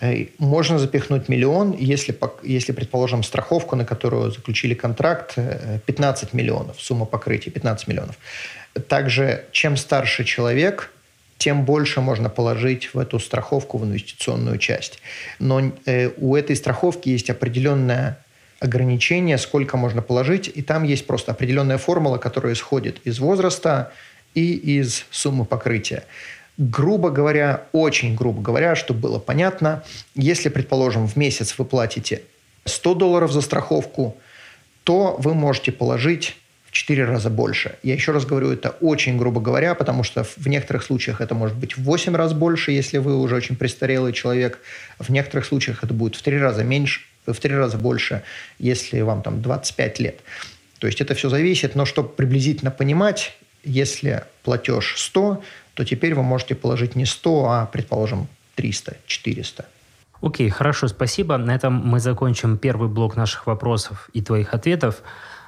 Э, 0.00 0.26
можно 0.38 0.78
запихнуть 0.78 1.28
миллион, 1.28 1.76
если, 1.78 2.18
если, 2.42 2.72
предположим, 2.72 3.22
страховку, 3.22 3.76
на 3.76 3.84
которую 3.84 4.30
заключили 4.30 4.74
контракт, 4.74 5.36
15 5.86 6.24
э, 6.32 6.36
миллионов, 6.36 6.80
сумма 6.80 7.06
покрытия 7.06 7.50
15 7.50 7.88
миллионов. 7.88 8.16
Также, 8.88 9.44
чем 9.52 9.76
старше 9.76 10.24
человек, 10.24 10.90
тем 11.38 11.64
больше 11.64 12.00
можно 12.00 12.28
положить 12.28 12.94
в 12.94 12.98
эту 12.98 13.18
страховку, 13.18 13.78
в 13.78 13.84
инвестиционную 13.84 14.58
часть. 14.58 15.00
Но 15.38 15.72
э, 15.86 16.10
у 16.16 16.36
этой 16.36 16.56
страховки 16.56 17.08
есть 17.08 17.30
определенное 17.30 18.18
ограничение, 18.60 19.38
сколько 19.38 19.76
можно 19.76 20.02
положить, 20.02 20.50
и 20.54 20.62
там 20.62 20.84
есть 20.84 21.06
просто 21.06 21.32
определенная 21.32 21.78
формула, 21.78 22.18
которая 22.18 22.52
исходит 22.52 23.00
из 23.04 23.18
возраста 23.18 23.92
и 24.34 24.52
из 24.52 25.06
суммы 25.10 25.44
покрытия 25.44 26.04
грубо 26.60 27.08
говоря, 27.08 27.64
очень 27.72 28.14
грубо 28.14 28.42
говоря, 28.42 28.76
чтобы 28.76 29.00
было 29.00 29.18
понятно, 29.18 29.82
если, 30.14 30.50
предположим, 30.50 31.08
в 31.08 31.16
месяц 31.16 31.54
вы 31.56 31.64
платите 31.64 32.20
100 32.66 32.94
долларов 32.94 33.32
за 33.32 33.40
страховку, 33.40 34.18
то 34.84 35.16
вы 35.18 35.32
можете 35.32 35.72
положить 35.72 36.36
в 36.66 36.72
4 36.72 37.06
раза 37.06 37.30
больше. 37.30 37.76
Я 37.82 37.94
еще 37.94 38.12
раз 38.12 38.26
говорю, 38.26 38.52
это 38.52 38.76
очень 38.82 39.16
грубо 39.16 39.40
говоря, 39.40 39.74
потому 39.74 40.02
что 40.02 40.22
в 40.22 40.46
некоторых 40.48 40.84
случаях 40.84 41.22
это 41.22 41.34
может 41.34 41.56
быть 41.56 41.78
в 41.78 41.82
8 41.82 42.14
раз 42.14 42.34
больше, 42.34 42.72
если 42.72 42.98
вы 42.98 43.18
уже 43.18 43.36
очень 43.36 43.56
престарелый 43.56 44.12
человек. 44.12 44.60
В 44.98 45.10
некоторых 45.10 45.46
случаях 45.46 45.82
это 45.82 45.94
будет 45.94 46.14
в 46.14 46.22
3 46.22 46.38
раза 46.38 46.62
меньше, 46.62 47.00
в 47.26 47.34
3 47.34 47.54
раза 47.54 47.78
больше, 47.78 48.22
если 48.58 49.00
вам 49.00 49.22
там 49.22 49.40
25 49.40 49.98
лет. 49.98 50.20
То 50.78 50.86
есть 50.86 51.00
это 51.00 51.14
все 51.14 51.30
зависит, 51.30 51.74
но 51.74 51.86
чтобы 51.86 52.10
приблизительно 52.10 52.70
понимать, 52.70 53.34
если 53.64 54.24
платеж 54.42 54.94
100, 54.96 55.42
то 55.74 55.84
теперь 55.84 56.14
вы 56.14 56.22
можете 56.22 56.54
положить 56.54 56.96
не 56.96 57.06
100, 57.06 57.50
а, 57.50 57.66
предположим, 57.66 58.28
300, 58.54 58.96
400. 59.06 59.66
Окей, 60.22 60.48
okay, 60.48 60.50
хорошо, 60.50 60.88
спасибо. 60.88 61.36
На 61.38 61.54
этом 61.54 61.74
мы 61.74 61.98
закончим 61.98 62.58
первый 62.58 62.88
блок 62.88 63.16
наших 63.16 63.46
вопросов 63.46 64.10
и 64.12 64.20
твоих 64.20 64.52
ответов. 64.52 65.02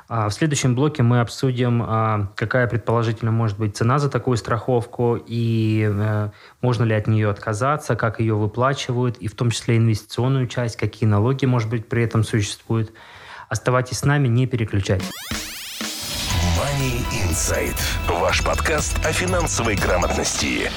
А 0.09 0.29
в 0.29 0.35
следующем 0.35 0.75
блоке 0.75 1.03
мы 1.03 1.21
обсудим, 1.21 1.83
а, 1.83 2.29
какая 2.37 2.67
предположительно 2.67 3.33
может 3.33 3.59
быть 3.59 3.77
цена 3.77 3.99
за 3.99 4.11
такую 4.11 4.37
страховку 4.37 5.19
и 5.27 5.89
э, 5.91 6.31
можно 6.61 6.85
ли 6.85 6.95
от 6.95 7.07
нее 7.07 7.31
отказаться, 7.31 7.97
как 7.97 8.21
ее 8.21 8.35
выплачивают, 8.35 9.17
и 9.19 9.29
в 9.29 9.35
том 9.35 9.51
числе 9.51 9.79
инвестиционную 9.79 10.49
часть, 10.49 10.77
какие 10.77 11.09
налоги, 11.09 11.47
может 11.47 11.71
быть, 11.71 11.89
при 11.89 12.03
этом 12.03 12.25
существуют. 12.25 12.93
Оставайтесь 13.49 13.99
с 13.99 14.05
нами, 14.05 14.29
не 14.29 14.47
переключайтесь. 14.47 15.11
Money 16.63 17.03
Insight. 17.27 17.77
Ваш 18.21 18.45
подкаст 18.45 18.97
о 19.05 19.13
финансовой 19.13 19.75
грамотности. 19.75 20.71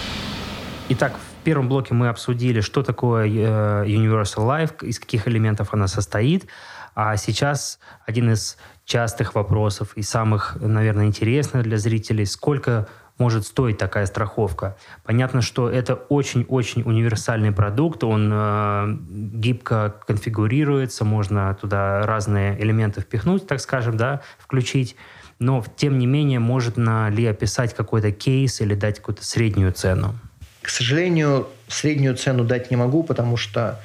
Итак, 0.89 1.13
в 1.13 1.43
первом 1.43 1.69
блоке 1.69 1.93
мы 1.93 2.07
обсудили, 2.07 2.61
что 2.61 2.81
такое 2.81 3.27
э, 3.27 3.85
Universal 3.85 4.47
Life, 4.47 4.83
из 4.83 4.99
каких 4.99 5.27
элементов 5.27 5.75
она 5.75 5.87
состоит. 5.87 6.47
А 6.95 7.15
сейчас 7.17 7.77
один 8.07 8.31
из 8.31 8.57
частых 8.83 9.35
вопросов 9.35 9.95
и 9.95 10.01
самых, 10.01 10.57
наверное, 10.59 11.05
интересных 11.05 11.61
для 11.61 11.77
зрителей, 11.77 12.25
сколько 12.25 12.87
может 13.19 13.45
стоить 13.45 13.77
такая 13.77 14.07
страховка. 14.07 14.77
Понятно, 15.03 15.43
что 15.43 15.69
это 15.69 15.93
очень-очень 15.93 16.81
универсальный 16.81 17.51
продукт, 17.51 18.03
он 18.03 18.31
э, 18.33 18.97
гибко 19.09 19.93
конфигурируется, 20.07 21.05
можно 21.05 21.53
туда 21.53 22.07
разные 22.07 22.59
элементы 22.59 23.01
впихнуть, 23.01 23.45
так 23.45 23.59
скажем, 23.59 23.97
да, 23.97 24.21
включить. 24.39 24.95
Но, 25.39 25.65
тем 25.75 25.99
не 25.99 26.07
менее, 26.07 26.39
можно 26.39 27.09
ли 27.09 27.25
описать 27.25 27.73
какой-то 27.73 28.11
кейс 28.11 28.61
или 28.61 28.73
дать 28.73 28.97
какую-то 28.99 29.25
среднюю 29.25 29.73
цену? 29.73 30.15
К 30.61 30.69
сожалению, 30.69 31.47
среднюю 31.67 32.15
цену 32.15 32.43
дать 32.43 32.71
не 32.71 32.77
могу, 32.77 33.03
потому 33.03 33.37
что 33.37 33.79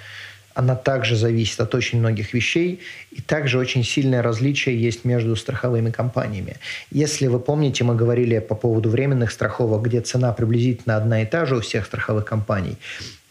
она 0.55 0.75
также 0.75 1.17
зависит 1.17 1.61
от 1.61 1.75
очень 1.75 1.99
многих 1.99 2.35
вещей, 2.35 2.81
и 3.11 3.23
также 3.23 3.59
очень 3.59 3.85
сильное 3.85 4.23
различие 4.23 4.81
есть 4.81 5.05
между 5.05 5.37
страховыми 5.37 5.91
компаниями. 5.91 6.57
Если 6.91 7.29
вы 7.29 7.39
помните, 7.39 7.85
мы 7.85 7.95
говорили 7.95 8.39
по 8.41 8.55
поводу 8.55 8.91
временных 8.91 9.31
страховок, 9.31 9.83
где 9.83 10.01
цена 10.01 10.33
приблизительно 10.33 10.97
одна 10.97 11.23
и 11.23 11.27
та 11.27 11.47
же 11.47 11.57
у 11.57 11.61
всех 11.61 11.87
страховых 11.87 12.25
компаний, 12.25 12.77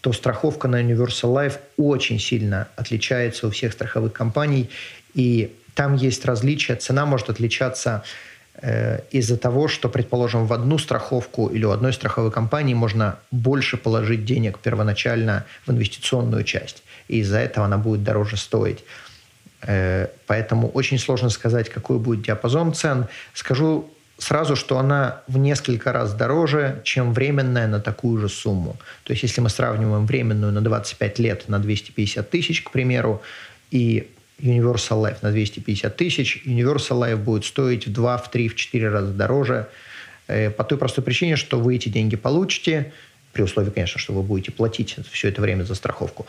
то 0.02 0.14
страховка 0.14 0.68
на 0.68 0.82
Universal 0.82 1.34
Life 1.34 1.58
очень 1.78 2.20
сильно 2.20 2.68
отличается 2.78 3.48
у 3.48 3.52
всех 3.52 3.74
страховых 3.74 4.14
компаний, 4.14 4.70
и 5.14 5.52
там 5.80 5.96
есть 5.96 6.26
различия. 6.26 6.76
Цена 6.76 7.06
может 7.06 7.30
отличаться 7.30 8.04
Э, 8.62 9.00
из-за 9.12 9.38
того, 9.38 9.68
что, 9.68 9.90
предположим, 9.90 10.46
в 10.46 10.54
одну 10.54 10.78
страховку 10.78 11.48
или 11.48 11.66
у 11.66 11.72
одной 11.72 11.94
страховой 11.94 12.32
компании 12.32 12.74
можно 12.74 13.16
больше 13.32 13.78
положить 13.78 14.26
денег 14.26 14.60
первоначально 14.60 15.46
в 15.66 15.72
инвестиционную 15.72 16.44
часть, 16.44 16.84
и 17.08 17.20
из-за 17.20 17.38
этого 17.38 17.66
она 17.68 17.78
будет 17.78 18.04
дороже 18.04 18.36
стоить. 18.36 18.84
Э, 19.62 20.08
поэтому 20.28 20.68
очень 20.70 21.00
сложно 21.00 21.30
сказать, 21.30 21.70
какой 21.70 22.00
будет 22.00 22.22
диапазон 22.24 22.74
цен. 22.74 23.06
Скажу 23.34 23.90
сразу, 24.18 24.58
что 24.58 24.78
она 24.78 25.22
в 25.28 25.38
несколько 25.38 25.94
раз 25.94 26.14
дороже, 26.14 26.82
чем 26.84 27.14
временная 27.14 27.68
на 27.68 27.80
такую 27.80 28.20
же 28.20 28.28
сумму. 28.28 28.76
То 29.06 29.14
есть, 29.14 29.24
если 29.24 29.40
мы 29.40 29.50
сравниваем 29.50 30.06
временную 30.06 30.52
на 30.52 30.62
25 30.62 31.20
лет 31.20 31.48
на 31.48 31.60
250 31.60 32.30
тысяч, 32.30 32.64
к 32.64 32.72
примеру, 32.72 33.22
и 33.72 34.10
Universal 34.42 35.04
Life 35.04 35.18
на 35.22 35.32
250 35.32 35.96
тысяч. 35.96 36.42
Universal 36.46 37.00
Life 37.02 37.18
будет 37.18 37.46
стоить 37.46 37.88
в 37.88 37.92
2, 37.92 38.18
в 38.18 38.32
3, 38.32 38.48
в 38.50 38.56
4 38.56 38.90
раза 38.90 39.14
дороже 39.14 39.68
э, 40.28 40.50
по 40.50 40.64
той 40.64 40.78
простой 40.78 41.04
причине, 41.04 41.36
что 41.36 41.60
вы 41.60 41.76
эти 41.76 41.90
деньги 41.90 42.16
получите, 42.16 42.92
при 43.34 43.44
условии, 43.44 43.70
конечно, 43.70 44.00
что 44.00 44.14
вы 44.14 44.24
будете 44.24 44.52
платить 44.52 44.96
все 45.12 45.30
это 45.30 45.42
время 45.42 45.64
за 45.64 45.76
страховку. 45.76 46.26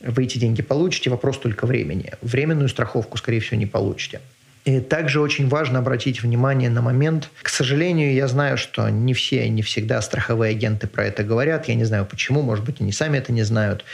Вы 0.00 0.24
эти 0.24 0.38
деньги 0.38 0.62
получите, 0.62 1.10
вопрос 1.10 1.38
только 1.38 1.66
времени. 1.66 2.12
Временную 2.22 2.68
страховку, 2.68 3.18
скорее 3.18 3.40
всего, 3.40 3.58
не 3.58 3.66
получите. 3.66 4.20
И 4.64 4.80
также 4.80 5.20
очень 5.20 5.48
важно 5.48 5.78
обратить 5.78 6.22
внимание 6.22 6.68
на 6.68 6.82
момент. 6.82 7.30
К 7.42 7.48
сожалению, 7.48 8.12
я 8.12 8.28
знаю, 8.28 8.58
что 8.58 8.88
не 8.90 9.14
все, 9.14 9.48
не 9.48 9.62
всегда 9.62 10.00
страховые 10.02 10.50
агенты 10.50 10.86
про 10.86 11.06
это 11.06 11.22
говорят. 11.22 11.68
Я 11.68 11.74
не 11.74 11.84
знаю 11.84 12.06
почему, 12.06 12.42
может 12.42 12.64
быть, 12.64 12.80
они 12.80 12.92
сами 12.92 13.18
это 13.18 13.32
не 13.32 13.42
знают. 13.42 13.84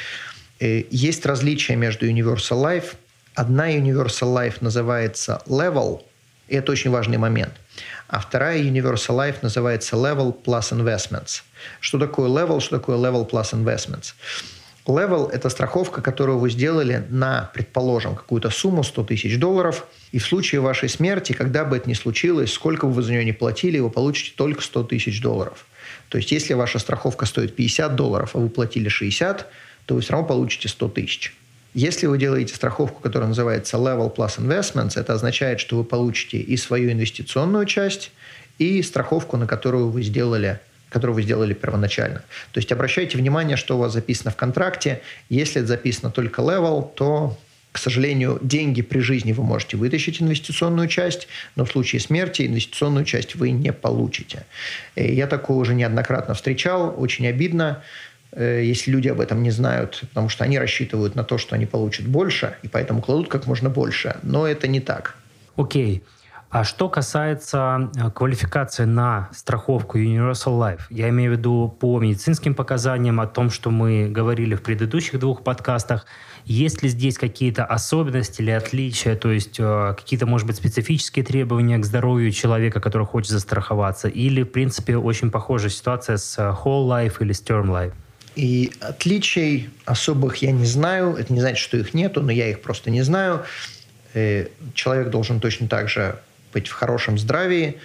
Э, 0.58 0.82
есть 0.90 1.24
различия 1.24 1.76
между 1.76 2.06
Universal 2.08 2.62
Life 2.62 2.94
Одна 3.36 3.70
Universal 3.70 4.34
Life 4.34 4.56
называется 4.62 5.42
Level, 5.46 6.00
и 6.48 6.56
это 6.56 6.72
очень 6.72 6.90
важный 6.90 7.18
момент. 7.18 7.52
А 8.08 8.18
вторая 8.18 8.62
Universal 8.62 9.14
Life 9.14 9.36
называется 9.42 9.96
Level 9.96 10.34
Plus 10.42 10.72
Investments. 10.72 11.42
Что 11.80 11.98
такое 11.98 12.30
Level, 12.30 12.60
что 12.60 12.78
такое 12.78 12.96
Level 12.96 13.28
Plus 13.28 13.52
Investments? 13.52 14.14
Level– 14.86 15.30
это 15.32 15.50
страховка, 15.50 16.00
которую 16.00 16.38
вы 16.38 16.48
сделали 16.48 17.04
на, 17.10 17.50
предположим, 17.52 18.16
какую-то 18.16 18.48
сумму 18.48 18.82
100 18.82 19.04
тысяч 19.04 19.38
долларов, 19.38 19.86
и 20.12 20.18
в 20.18 20.24
случае 20.24 20.62
вашей 20.62 20.88
смерти, 20.88 21.34
когда 21.34 21.66
бы 21.66 21.76
это 21.76 21.90
ни 21.90 21.94
случилось, 21.94 22.54
сколько 22.54 22.86
бы 22.86 22.94
вы 22.94 23.02
за 23.02 23.12
нее 23.12 23.24
не 23.26 23.34
платили, 23.34 23.78
вы 23.78 23.90
получите 23.90 24.32
только 24.34 24.62
100 24.62 24.84
тысяч 24.84 25.20
долларов. 25.20 25.66
То 26.08 26.16
есть, 26.16 26.32
если 26.32 26.54
ваша 26.54 26.78
страховка 26.78 27.26
стоит 27.26 27.54
50 27.54 27.96
долларов, 27.96 28.30
а 28.32 28.38
вы 28.38 28.48
платили 28.48 28.88
60, 28.88 29.46
то 29.84 29.94
вы 29.94 30.00
все 30.00 30.12
равно 30.14 30.26
получите 30.26 30.68
100 30.68 30.88
тысяч. 30.88 31.34
Если 31.76 32.06
вы 32.06 32.16
делаете 32.16 32.54
страховку, 32.54 33.02
которая 33.02 33.28
называется 33.28 33.76
Level 33.76 34.10
Plus 34.16 34.38
Investments, 34.38 34.98
это 34.98 35.12
означает, 35.12 35.60
что 35.60 35.76
вы 35.76 35.84
получите 35.84 36.38
и 36.38 36.56
свою 36.56 36.90
инвестиционную 36.90 37.66
часть, 37.66 38.12
и 38.56 38.80
страховку, 38.80 39.36
на 39.36 39.46
которую 39.46 39.90
вы 39.90 40.02
сделали 40.02 40.58
которую 40.88 41.16
вы 41.16 41.22
сделали 41.22 41.52
первоначально. 41.52 42.22
То 42.52 42.60
есть 42.60 42.72
обращайте 42.72 43.18
внимание, 43.18 43.58
что 43.58 43.76
у 43.76 43.80
вас 43.80 43.92
записано 43.92 44.30
в 44.30 44.36
контракте. 44.36 45.02
Если 45.28 45.60
это 45.60 45.68
записано 45.68 46.10
только 46.10 46.40
level, 46.40 46.90
то, 46.94 47.36
к 47.72 47.78
сожалению, 47.78 48.38
деньги 48.40 48.80
при 48.80 49.00
жизни 49.00 49.32
вы 49.32 49.42
можете 49.42 49.76
вытащить 49.76 50.22
инвестиционную 50.22 50.88
часть, 50.88 51.28
но 51.56 51.66
в 51.66 51.70
случае 51.70 52.00
смерти 52.00 52.46
инвестиционную 52.46 53.04
часть 53.04 53.34
вы 53.34 53.50
не 53.50 53.72
получите. 53.72 54.46
И 54.94 55.12
я 55.12 55.26
такое 55.26 55.58
уже 55.58 55.74
неоднократно 55.74 56.32
встречал, 56.32 56.94
очень 56.96 57.26
обидно. 57.26 57.82
Э, 58.32 58.62
если 58.62 58.90
люди 58.90 59.08
об 59.08 59.20
этом 59.20 59.42
не 59.42 59.50
знают, 59.50 60.04
потому 60.08 60.28
что 60.28 60.44
они 60.44 60.58
рассчитывают 60.58 61.14
на 61.14 61.24
то, 61.24 61.38
что 61.38 61.54
они 61.54 61.66
получат 61.66 62.06
больше, 62.06 62.56
и 62.62 62.68
поэтому 62.68 63.00
кладут 63.02 63.28
как 63.28 63.46
можно 63.46 63.70
больше. 63.70 64.16
Но 64.22 64.46
это 64.46 64.68
не 64.68 64.80
так. 64.80 65.16
Окей. 65.56 66.02
А 66.48 66.64
что 66.64 66.88
касается 66.88 67.90
э, 67.96 68.10
квалификации 68.10 68.84
на 68.84 69.28
страховку 69.32 69.98
Universal 69.98 70.58
Life, 70.58 70.80
я 70.90 71.08
имею 71.08 71.34
в 71.34 71.38
виду 71.38 71.76
по 71.80 71.98
медицинским 71.98 72.54
показаниям, 72.54 73.20
о 73.20 73.26
том, 73.26 73.50
что 73.50 73.70
мы 73.70 74.08
говорили 74.08 74.54
в 74.54 74.62
предыдущих 74.62 75.18
двух 75.18 75.42
подкастах, 75.42 76.06
есть 76.44 76.82
ли 76.82 76.88
здесь 76.88 77.18
какие-то 77.18 77.64
особенности 77.64 78.40
или 78.40 78.52
отличия, 78.52 79.16
то 79.16 79.32
есть 79.32 79.56
э, 79.58 79.94
какие-то, 79.96 80.26
может 80.26 80.46
быть, 80.46 80.56
специфические 80.56 81.24
требования 81.24 81.78
к 81.78 81.84
здоровью 81.84 82.30
человека, 82.30 82.80
который 82.80 83.06
хочет 83.06 83.32
застраховаться, 83.32 84.08
или, 84.08 84.42
в 84.42 84.52
принципе, 84.52 84.96
очень 84.96 85.32
похожая 85.32 85.70
ситуация 85.70 86.16
с 86.16 86.38
Whole 86.38 86.86
Life 86.86 87.16
или 87.20 87.32
с 87.32 87.42
Term 87.42 87.66
Life? 87.66 87.92
И 88.36 88.70
отличий 88.80 89.70
особых 89.86 90.36
я 90.36 90.52
не 90.52 90.66
знаю. 90.66 91.16
Это 91.16 91.32
не 91.32 91.40
значит, 91.40 91.58
что 91.58 91.78
их 91.78 91.94
нету, 91.94 92.22
но 92.22 92.30
я 92.30 92.48
их 92.48 92.60
просто 92.60 92.90
не 92.90 93.02
знаю. 93.02 93.44
Э, 94.12 94.48
человек 94.74 95.08
должен 95.08 95.40
точно 95.40 95.68
так 95.68 95.88
же 95.88 96.18
быть 96.52 96.68
в 96.68 96.72
хорошем 96.72 97.18
здравии, 97.18 97.78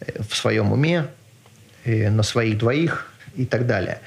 э, 0.00 0.22
в 0.22 0.36
своем 0.36 0.72
уме, 0.72 1.08
э, 1.84 2.10
на 2.10 2.22
своих 2.22 2.58
двоих 2.58 3.12
и 3.36 3.44
так 3.44 3.66
далее. 3.66 4.00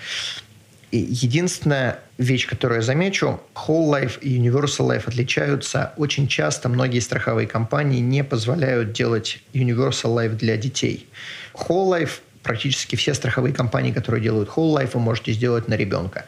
И 0.91 0.97
единственная 0.97 1.99
вещь, 2.17 2.47
которую 2.47 2.80
я 2.80 2.84
замечу, 2.84 3.41
Whole 3.56 3.89
Life 3.89 4.19
и 4.21 4.38
Universal 4.38 4.89
Life 4.89 5.08
отличаются. 5.08 5.93
Очень 5.97 6.27
часто 6.27 6.69
многие 6.69 6.99
страховые 6.99 7.47
компании 7.47 7.99
не 7.99 8.23
позволяют 8.23 8.93
делать 8.93 9.41
Universal 9.54 10.15
Life 10.15 10.36
для 10.36 10.56
детей. 10.56 11.08
Whole 11.54 12.01
Life 12.01 12.19
практически 12.43 12.95
все 12.95 13.13
страховые 13.13 13.54
компании, 13.54 13.91
которые 13.91 14.21
делают 14.21 14.49
Whole 14.49 14.75
Life, 14.75 14.91
вы 14.93 14.99
можете 14.99 15.34
сделать 15.34 15.67
на 15.67 15.75
ребенка. 15.75 16.25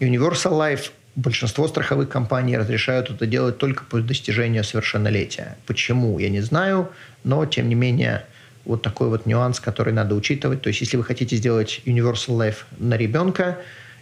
Universal 0.00 0.52
Life 0.52 0.90
большинство 1.16 1.68
страховых 1.68 2.08
компаний 2.08 2.56
разрешают 2.56 3.10
это 3.10 3.26
делать 3.26 3.58
только 3.58 3.84
по 3.84 4.00
достижению 4.00 4.64
совершеннолетия. 4.64 5.56
Почему, 5.66 6.18
я 6.18 6.28
не 6.28 6.40
знаю, 6.40 6.90
но, 7.22 7.46
тем 7.46 7.68
не 7.68 7.74
менее, 7.74 8.24
вот 8.64 8.82
такой 8.82 9.08
вот 9.08 9.26
нюанс, 9.26 9.60
который 9.60 9.92
надо 9.92 10.14
учитывать. 10.14 10.62
То 10.62 10.68
есть, 10.68 10.80
если 10.80 10.96
вы 10.96 11.04
хотите 11.04 11.36
сделать 11.36 11.82
Universal 11.84 12.38
Life 12.38 12.64
на 12.78 12.96
ребенка 12.96 13.58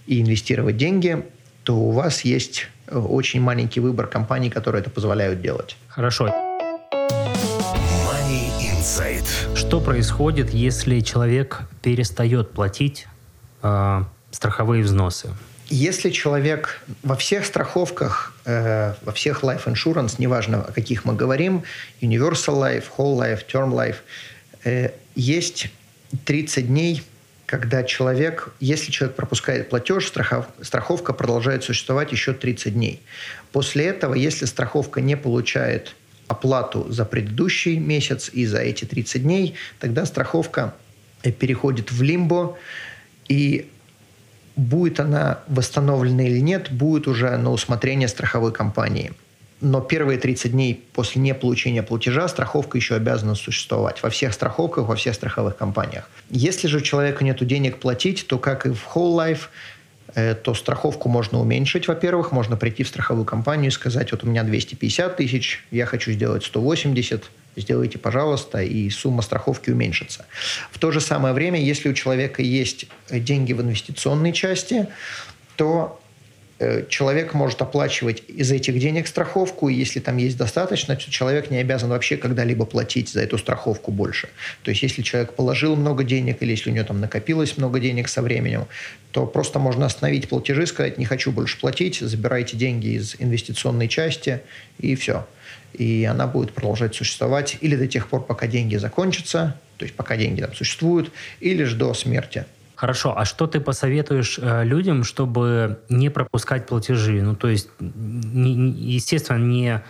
и 0.07 0.21
инвестировать 0.21 0.77
деньги, 0.77 1.25
то 1.65 1.77
у 1.77 1.91
вас 1.91 2.23
есть 2.25 2.69
э, 2.87 2.99
очень 2.99 3.41
маленький 3.41 3.81
выбор 3.81 4.07
компаний, 4.07 4.51
которые 4.51 4.81
это 4.81 4.91
позволяют 4.91 5.43
делать. 5.43 5.77
Хорошо. 5.89 6.52
Инсайт. 8.83 9.23
Что 9.55 9.81
происходит, 9.81 10.51
если 10.51 10.99
человек 10.99 11.61
перестает 11.83 12.51
платить 12.51 13.07
э, 13.63 14.03
страховые 14.33 14.83
взносы? 14.83 15.29
Если 15.69 16.11
человек 16.11 16.83
во 17.05 17.15
всех 17.15 17.47
страховках, 17.47 18.35
э, 18.45 18.95
во 19.05 19.13
всех 19.13 19.45
life 19.45 19.67
insurance, 19.67 20.17
неважно 20.19 20.63
о 20.63 20.73
каких 20.73 21.05
мы 21.05 21.15
говорим, 21.15 21.63
Universal 22.01 22.59
Life, 22.61 22.87
Whole 22.99 23.17
Life, 23.17 23.43
Term 23.47 23.71
Life, 23.71 23.99
э, 24.65 24.91
есть 25.15 25.69
30 26.25 26.67
дней, 26.67 27.05
когда 27.47 27.85
человек, 27.85 28.53
если 28.59 28.91
человек 28.91 29.15
пропускает 29.15 29.71
платеж, 29.71 30.09
страхов, 30.09 30.47
страховка 30.61 31.13
продолжает 31.13 31.63
существовать 31.63 32.11
еще 32.11 32.33
30 32.33 32.75
дней. 32.75 33.01
После 33.53 33.87
этого, 33.87 34.15
если 34.15 34.45
страховка 34.45 35.01
не 35.01 35.17
получает 35.17 35.95
оплату 36.33 36.87
за 36.91 37.05
предыдущий 37.05 37.77
месяц 37.79 38.31
и 38.33 38.47
за 38.47 38.59
эти 38.59 38.85
30 38.85 39.23
дней, 39.23 39.55
тогда 39.79 40.05
страховка 40.07 40.75
э, 41.23 41.31
переходит 41.31 41.93
в 41.93 42.03
лимбо, 42.03 42.57
и 43.29 43.71
будет 44.57 45.01
она 45.01 45.41
восстановлена 45.49 46.25
или 46.25 46.41
нет, 46.41 46.71
будет 46.71 47.07
уже 47.09 47.37
на 47.37 47.51
усмотрение 47.51 48.09
страховой 48.09 48.53
компании. 48.53 49.13
Но 49.61 49.81
первые 49.81 50.19
30 50.19 50.51
дней 50.51 50.85
после 50.93 51.23
неполучения 51.23 51.85
платежа 51.85 52.27
страховка 52.27 52.77
еще 52.77 52.97
обязана 52.97 53.37
существовать 53.37 54.03
во 54.03 54.11
всех 54.11 54.35
страховках, 54.35 54.89
во 54.89 54.97
всех 54.97 55.15
страховых 55.15 55.57
компаниях. 55.57 56.11
Если 56.31 56.67
же 56.67 56.79
у 56.79 56.81
человека 56.81 57.25
нет 57.25 57.47
денег 57.47 57.79
платить, 57.79 58.27
то, 58.27 58.39
как 58.39 58.67
и 58.67 58.71
в 58.71 58.89
Whole 58.93 59.15
Life, 59.17 59.43
то 60.15 60.55
страховку 60.55 61.09
можно 61.09 61.41
уменьшить, 61.41 61.89
во-первых. 61.89 62.33
Можно 62.33 62.57
прийти 62.57 62.83
в 62.83 62.89
страховую 62.89 63.25
компанию 63.25 63.69
и 63.69 63.73
сказать, 63.73 64.13
вот 64.13 64.25
у 64.25 64.27
меня 64.27 64.43
250 64.43 65.17
тысяч, 65.17 65.65
я 65.71 65.87
хочу 65.87 66.13
сделать 66.13 66.45
180, 66.45 67.25
сделайте, 67.57 67.99
пожалуйста, 67.99 68.63
и 68.63 68.91
сумма 68.91 69.23
страховки 69.23 69.71
уменьшится. 69.71 70.27
В 70.71 70.79
то 70.79 70.91
же 70.91 71.01
самое 71.01 71.35
время, 71.35 71.61
если 71.61 71.89
у 71.89 71.95
человека 71.95 72.43
есть 72.43 72.87
деньги 73.11 73.53
в 73.53 73.63
инвестиционной 73.63 74.33
части, 74.33 74.89
то 75.57 75.99
Э, 76.02 76.02
человек 76.89 77.35
может 77.35 77.63
оплачивать 77.63 78.23
из 78.29 78.51
этих 78.53 78.79
денег 78.79 79.07
страховку, 79.07 79.69
и 79.69 79.75
если 79.75 80.01
там 80.01 80.17
есть 80.17 80.37
достаточно, 80.37 80.97
то 80.97 81.11
человек 81.11 81.51
не 81.51 81.59
обязан 81.59 81.91
вообще 81.91 82.17
когда-либо 82.17 82.65
платить 82.65 83.09
за 83.09 83.23
эту 83.23 83.39
страховку 83.39 83.91
больше. 83.91 84.29
То 84.63 84.71
есть 84.71 84.83
если 84.83 85.03
человек 85.03 85.35
положил 85.35 85.77
много 85.77 86.05
денег, 86.05 86.43
или 86.43 86.51
если 86.51 86.71
у 86.71 86.73
него 86.73 86.85
там 86.85 87.01
накопилось 87.01 87.57
много 87.57 87.81
денег 87.81 88.09
со 88.09 88.23
временем, 88.23 88.67
то 89.11 89.27
просто 89.27 89.59
можно 89.59 89.87
остановить 89.87 90.29
платежи, 90.29 90.67
сказать, 90.67 90.99
не 90.99 91.05
хочу 91.05 91.33
больше 91.33 91.59
платить, 91.59 91.99
забирайте 92.01 92.57
деньги 92.57 92.97
из 92.97 93.17
инвестиционной 93.19 93.89
части, 93.89 94.41
и 94.79 94.95
все. 94.95 95.27
И 95.75 96.05
она 96.05 96.27
будет 96.27 96.53
продолжать 96.53 96.95
существовать 96.95 97.59
или 97.61 97.77
до 97.77 97.87
тех 97.87 98.09
пор, 98.09 98.25
пока 98.25 98.47
деньги 98.47 98.77
закончатся, 98.77 99.59
то 99.77 99.85
есть 99.85 99.95
пока 99.95 100.17
деньги 100.17 100.41
там 100.41 100.55
существуют, 100.55 101.13
или 101.41 101.65
же 101.65 101.77
до 101.77 101.95
смерти. 101.95 102.45
Хорошо, 102.83 103.17
а 103.17 103.25
что 103.25 103.47
ты 103.47 103.61
посоветуешь 103.61 104.41
э, 104.43 104.65
людям, 104.65 105.05
чтобы 105.05 105.79
не 105.89 106.09
пропускать 106.09 106.67
платежи? 106.67 107.23
Ну, 107.23 107.37
то 107.37 107.47
есть, 107.47 107.69
естественно, 107.79 109.39
не 109.39 109.83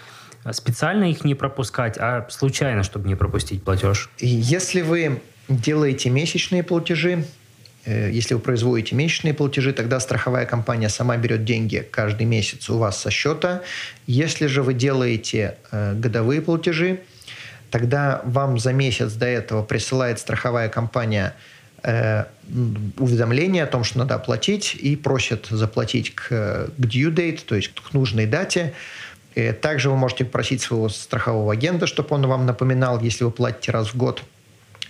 специально 0.50 1.11
их 1.11 1.24
не 1.24 1.35
пропускать, 1.35 1.96
а 1.98 2.26
случайно, 2.28 2.83
чтобы 2.83 3.09
не 3.09 3.14
пропустить 3.14 3.64
платеж. 3.64 4.11
Если 4.18 4.83
вы 4.83 5.22
делаете 5.48 6.11
месячные 6.11 6.62
платежи, 6.62 7.24
э, 7.87 8.11
если 8.12 8.35
вы 8.35 8.40
производите 8.40 8.94
месячные 8.94 9.33
платежи, 9.33 9.72
тогда 9.72 9.98
страховая 9.98 10.44
компания 10.44 10.90
сама 10.90 11.16
берет 11.16 11.46
деньги 11.46 11.88
каждый 11.90 12.26
месяц 12.26 12.68
у 12.68 12.76
вас 12.76 13.00
со 13.00 13.11
счета. 13.11 13.62
Если 14.07 14.48
же 14.48 14.62
вы 14.62 14.74
делаете 14.74 15.57
э, 15.70 15.94
годовые 15.94 16.42
платежи, 16.42 17.00
тогда 17.70 18.20
вам 18.26 18.59
за 18.59 18.74
месяц 18.74 19.14
до 19.14 19.24
этого 19.24 19.62
присылает 19.62 20.18
страховая 20.18 20.68
компания– 20.68 21.35
уведомление 22.99 23.64
о 23.64 23.66
том, 23.66 23.83
что 23.83 23.99
надо 23.99 24.14
оплатить, 24.14 24.75
и 24.75 24.95
просят 24.95 25.47
заплатить 25.47 26.14
к, 26.14 26.29
к 26.29 26.81
due 26.81 27.12
date, 27.12 27.40
то 27.45 27.57
есть 27.57 27.73
к 27.75 27.92
нужной 27.92 28.27
дате. 28.27 28.73
Э, 29.35 29.53
также 29.53 29.90
вы 29.90 29.97
можете 29.97 30.25
попросить 30.25 30.62
своего 30.62 30.88
страхового 30.88 31.53
агента, 31.53 31.87
чтобы 31.87 32.14
он 32.14 32.27
вам 32.27 32.47
напоминал, 32.47 33.01
если 33.01 33.25
вы 33.25 33.31
платите 33.31 33.73
раз 33.73 33.88
в 33.88 33.97
год. 33.97 34.23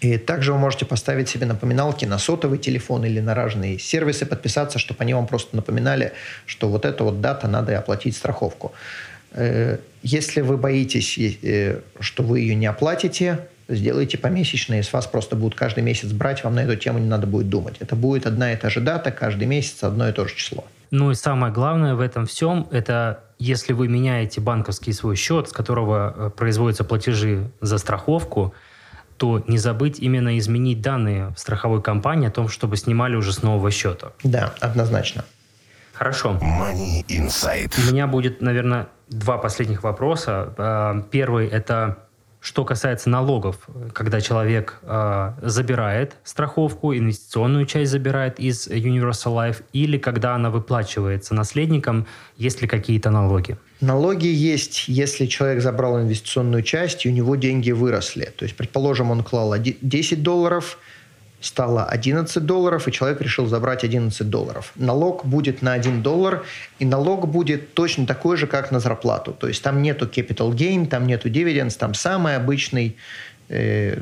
И 0.01 0.19
также 0.19 0.53
вы 0.53 0.59
можете 0.59 0.85
поставить 0.85 1.29
себе 1.29 1.47
напоминалки 1.47 2.05
на 2.05 2.19
сотовый 2.19 2.59
телефон 2.59 3.05
или 3.05 3.21
на 3.21 3.35
разные 3.35 3.79
сервисы, 3.79 4.27
подписаться, 4.27 4.81
чтобы 4.81 5.03
они 5.03 5.15
вам 5.15 5.29
просто 5.29 5.55
напоминали, 5.55 6.13
что 6.45 6.69
вот 6.69 6.85
эта 6.85 7.05
вот 7.05 7.21
дата, 7.21 7.47
надо 7.47 7.79
оплатить 7.79 8.17
страховку. 8.17 8.73
Э, 9.33 9.79
если 10.03 10.41
вы 10.41 10.57
боитесь, 10.57 11.17
э, 11.19 11.81
что 12.01 12.23
вы 12.25 12.41
ее 12.41 12.57
не 12.57 12.67
оплатите, 12.67 13.47
сделайте 13.69 14.19
помесячные, 14.19 14.83
с 14.83 14.93
вас 14.93 15.07
просто 15.07 15.37
будут 15.37 15.55
каждый 15.55 15.83
месяц 15.83 16.13
брать, 16.13 16.45
вам 16.45 16.55
на 16.55 16.61
эту 16.65 16.77
тему 16.77 16.99
не 16.99 17.09
надо 17.09 17.27
будет 17.27 17.49
думать. 17.49 17.77
Это 17.81 17.97
будет 17.97 18.27
одна 18.27 18.53
и 18.53 18.57
та 18.57 18.71
же 18.71 18.81
дата, 18.81 19.11
каждый 19.11 19.47
месяц 19.47 19.83
одно 19.83 20.09
и 20.09 20.13
то 20.13 20.27
же 20.27 20.35
число. 20.35 20.65
Ну 20.91 21.11
и 21.11 21.15
самое 21.15 21.53
главное 21.53 21.95
в 21.95 22.01
этом 22.01 22.27
всем, 22.27 22.69
это 22.71 23.25
если 23.39 23.73
вы 23.73 23.89
меняете 23.89 24.41
банковский 24.41 24.93
свой 24.93 25.17
счет, 25.17 25.49
с 25.49 25.53
которого 25.53 26.15
э, 26.15 26.31
производятся 26.31 26.85
платежи 26.85 27.51
за 27.61 27.79
страховку, 27.79 28.55
то 29.17 29.43
не 29.47 29.59
забыть 29.59 29.99
именно 30.01 30.37
изменить 30.39 30.81
данные 30.81 31.29
в 31.35 31.39
страховой 31.39 31.81
компании 31.81 32.29
о 32.29 32.31
том, 32.31 32.49
чтобы 32.49 32.77
снимали 32.77 33.17
уже 33.17 33.33
с 33.33 33.43
нового 33.43 33.71
счета. 33.71 34.13
Да, 34.23 34.55
однозначно. 34.61 35.25
Хорошо. 35.93 36.39
Money 36.43 37.07
Insight. 37.07 37.73
У 37.79 37.91
меня 37.91 38.07
будет, 38.07 38.41
наверное, 38.41 38.89
два 39.09 39.39
последних 39.39 39.83
вопроса. 39.83 40.53
Э, 40.59 41.03
первый– 41.11 41.47
это 41.49 41.99
что 42.43 42.65
касается 42.65 43.09
налогов, 43.09 43.69
когда 43.93 44.21
человек 44.21 44.81
э, 44.83 45.33
забирает 45.43 46.17
страховку, 46.25 46.93
инвестиционную 46.93 47.67
часть 47.67 47.93
забирает 47.93 48.41
из 48.41 48.67
Universal 48.67 49.33
Life, 49.37 49.63
или 49.73 49.97
когда 49.97 50.35
она 50.35 50.51
выплачивается 50.51 51.35
наследникам, 51.35 52.07
есть 52.37 52.61
ли 52.61 52.67
какие-то 52.67 53.11
налоги? 53.11 53.57
Налоги 53.81 54.27
есть, 54.27 54.89
если 54.89 55.27
человек 55.27 55.63
забрал 55.63 56.01
инвестиционную 56.01 56.65
часть, 56.65 57.07
и 57.07 57.09
у 57.09 57.13
него 57.13 57.37
деньги 57.37 57.71
выросли. 57.71 58.33
То 58.37 58.45
есть, 58.45 58.57
предположим, 58.57 59.13
он 59.13 59.23
клал 59.23 59.55
10 59.57 60.23
долларов– 60.23 60.79
стало 61.43 61.85
11 61.85 62.47
долларов, 62.47 62.89
и 62.89 62.93
человек 62.93 63.21
решил 63.21 63.47
забрать 63.47 63.85
11 63.85 64.31
долларов. 64.31 64.73
Налог 64.77 65.27
будет 65.27 65.61
на 65.61 65.73
1 65.73 66.03
доллар, 66.03 66.45
и 66.79 66.85
налог 66.85 67.29
будет 67.29 67.75
точно 67.75 68.07
такой 68.07 68.37
же, 68.37 68.47
как 68.47 68.71
на 68.71 68.81
зарплату. 68.81 69.33
То 69.33 69.49
есть 69.49 69.63
там 69.63 69.83
нету 69.83 70.07
capital 70.07 70.53
gain, 70.53 70.87
там 70.87 71.07
нету 71.07 71.29
dividends, 71.29 71.77
там 71.77 71.95
самый 71.95 72.37
обычный, 72.37 72.97
э, 73.49 73.99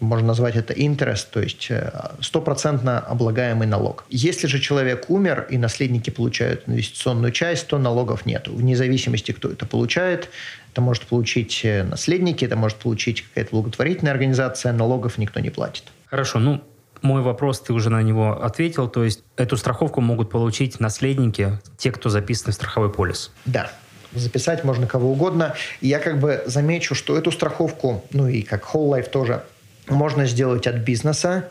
можно 0.00 0.28
назвать 0.28 0.56
это 0.56 0.72
interest, 0.72 1.28
то 1.32 1.40
есть 1.40 1.66
э, 1.70 1.90
стопроцентно 2.20 3.00
облагаемый 3.00 3.66
налог. 3.66 4.04
Если 4.10 4.46
же 4.46 4.60
человек 4.60 5.10
умер, 5.10 5.46
и 5.50 5.58
наследники 5.58 6.10
получают 6.10 6.68
инвестиционную 6.68 7.32
часть, 7.32 7.66
то 7.66 7.78
налогов 7.78 8.26
нету. 8.26 8.54
Вне 8.54 8.76
зависимости, 8.76 9.32
кто 9.32 9.50
это 9.50 9.66
получает, 9.66 10.30
это 10.72 10.80
может 10.80 11.04
получить 11.04 11.62
э, 11.64 11.82
наследники, 11.82 12.44
это 12.44 12.56
может 12.56 12.78
получить 12.78 13.22
какая-то 13.22 13.50
благотворительная 13.50 14.12
организация, 14.12 14.72
налогов 14.72 15.18
никто 15.18 15.40
не 15.40 15.50
платит. 15.50 15.84
Хорошо, 16.06 16.38
ну 16.38 16.62
мой 17.04 17.22
вопрос, 17.22 17.60
ты 17.60 17.72
уже 17.72 17.90
на 17.90 18.02
него 18.02 18.42
ответил. 18.42 18.88
То 18.88 19.04
есть 19.04 19.22
эту 19.36 19.56
страховку 19.56 20.00
могут 20.00 20.30
получить 20.30 20.80
наследники, 20.80 21.60
те, 21.76 21.92
кто 21.92 22.08
записаны 22.08 22.52
в 22.52 22.54
страховой 22.54 22.90
полис. 22.90 23.30
Да, 23.44 23.70
записать 24.14 24.64
можно 24.64 24.86
кого 24.86 25.12
угодно. 25.12 25.54
Я 25.80 25.98
как 25.98 26.18
бы 26.18 26.42
замечу, 26.46 26.94
что 26.94 27.16
эту 27.16 27.30
страховку, 27.30 28.02
ну 28.12 28.26
и 28.26 28.42
как 28.42 28.64
Whole 28.64 28.98
Life 28.98 29.10
тоже, 29.10 29.44
можно 29.86 30.26
сделать 30.26 30.66
от 30.66 30.76
бизнеса. 30.76 31.48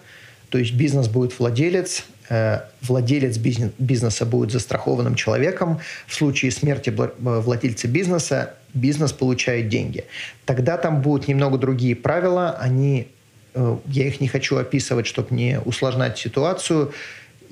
То 0.50 0.58
есть 0.58 0.74
бизнес 0.74 1.08
будет 1.08 1.38
владелец, 1.40 2.04
э, 2.30 2.62
владелец 2.82 3.38
бизнеса 3.38 4.26
будет 4.26 4.52
застрахованным 4.52 5.16
человеком. 5.16 5.80
В 6.08 6.16
случае 6.16 6.52
смерти 6.52 6.94
э, 6.96 7.10
владельца 7.18 7.88
бизнеса 7.88 8.56
бизнес 8.74 9.14
получает 9.14 9.70
деньги. 9.70 10.06
Тогда 10.46 10.78
там 10.78 11.02
будут 11.02 11.28
немного 11.28 11.58
другие 11.58 11.96
правила. 11.96 12.52
Они 12.60 13.08
я 13.56 14.08
их 14.08 14.22
не 14.22 14.28
хочу 14.28 14.58
описывать, 14.58 15.08
чтобы 15.08 15.36
не 15.36 15.60
усложнять 15.60 16.18
ситуацию. 16.18 16.94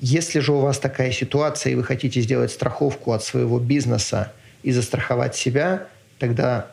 Если 0.00 0.40
же 0.40 0.52
у 0.52 0.58
вас 0.58 0.78
такая 0.78 1.12
ситуация, 1.12 1.72
и 1.72 1.76
вы 1.76 1.84
хотите 1.84 2.20
сделать 2.20 2.50
страховку 2.50 3.12
от 3.12 3.22
своего 3.22 3.58
бизнеса 3.58 4.32
и 4.62 4.72
застраховать 4.72 5.36
себя, 5.36 5.86
тогда 6.18 6.66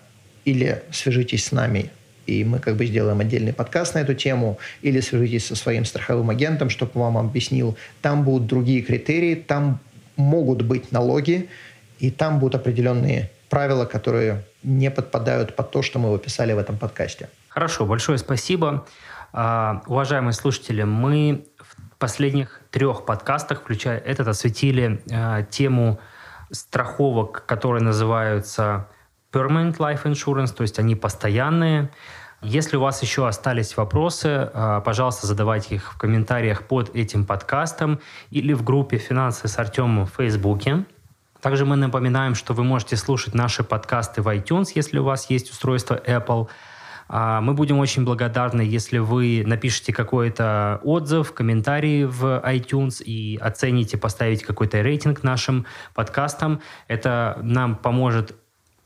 или 0.45 0.81
свяжитесь 0.91 1.45
с 1.45 1.51
нами, 1.51 1.91
и 2.25 2.43
мы 2.43 2.59
как 2.59 2.75
бы 2.75 2.85
сделаем 2.85 3.19
отдельный 3.19 3.53
подкаст 3.53 3.95
на 3.95 3.99
эту 3.99 4.13
тему, 4.13 4.57
или 4.81 4.99
свяжитесь 4.99 5.47
со 5.47 5.55
своим 5.55 5.85
страховым 5.85 6.29
агентом, 6.29 6.69
чтобы 6.69 6.91
вам 6.95 7.17
объяснил. 7.17 7.77
Там 8.01 8.23
будут 8.23 8.47
другие 8.47 8.81
критерии, 8.81 9.35
там 9.35 9.79
могут 10.15 10.61
быть 10.61 10.91
налоги, 10.91 11.49
и 11.99 12.11
там 12.11 12.39
будут 12.39 12.61
определенные 12.61 13.29
правила, 13.49 13.85
которые 13.85 14.43
не 14.63 14.91
подпадают 14.91 15.55
под 15.55 15.71
то, 15.71 15.81
что 15.81 15.99
мы 15.99 16.13
описали 16.13 16.53
в 16.53 16.57
этом 16.57 16.77
подкасте. 16.77 17.29
Хорошо, 17.47 17.85
большое 17.85 18.17
спасибо. 18.17 18.85
А, 19.31 19.81
уважаемые 19.85 20.33
слушатели, 20.33 20.83
мы 20.83 21.45
в 21.59 21.97
последних 21.97 22.61
трех 22.71 23.05
подкастах, 23.05 23.61
включая 23.61 23.99
этот, 23.99 24.27
осветили 24.27 25.03
а, 25.11 25.43
тему 25.43 25.99
страховок, 26.51 27.45
которые 27.45 27.83
называются 27.83 28.87
Permanent 29.31 29.77
Life 29.77 30.03
Insurance, 30.03 30.53
то 30.53 30.63
есть 30.63 30.79
они 30.79 30.95
постоянные. 30.95 31.91
Если 32.41 32.77
у 32.77 32.81
вас 32.81 33.01
еще 33.01 33.27
остались 33.27 33.77
вопросы, 33.77 34.49
а, 34.53 34.81
пожалуйста, 34.81 35.27
задавайте 35.27 35.75
их 35.75 35.93
в 35.93 35.97
комментариях 35.97 36.63
под 36.63 36.95
этим 36.95 37.25
подкастом 37.25 37.99
или 38.31 38.53
в 38.53 38.63
группе 38.63 38.97
«Финансы 38.97 39.47
с 39.47 39.59
Артемом» 39.59 40.05
в 40.05 40.13
Фейсбуке. 40.15 40.85
Также 41.41 41.65
мы 41.65 41.75
напоминаем, 41.75 42.35
что 42.35 42.53
вы 42.53 42.63
можете 42.63 42.97
слушать 42.97 43.33
наши 43.33 43.63
подкасты 43.63 44.21
в 44.21 44.27
iTunes, 44.27 44.69
если 44.75 44.97
у 44.97 45.03
вас 45.03 45.29
есть 45.29 45.51
устройство 45.51 45.95
Apple– 45.95 46.47
мы 47.09 47.53
будем 47.55 47.79
очень 47.79 48.05
благодарны, 48.05 48.61
если 48.61 48.99
вы 48.99 49.43
напишите 49.45 49.91
какой-то 49.91 50.79
отзыв, 50.83 51.33
комментарий 51.33 52.05
в 52.05 52.41
iTunes 52.45 53.03
и 53.03 53.37
оцените, 53.37 53.97
поставите 53.97 54.45
какой-то 54.45 54.81
рейтинг 54.81 55.23
нашим 55.23 55.65
подкастам. 55.95 56.61
Это 56.87 57.39
нам 57.41 57.75
поможет 57.75 58.35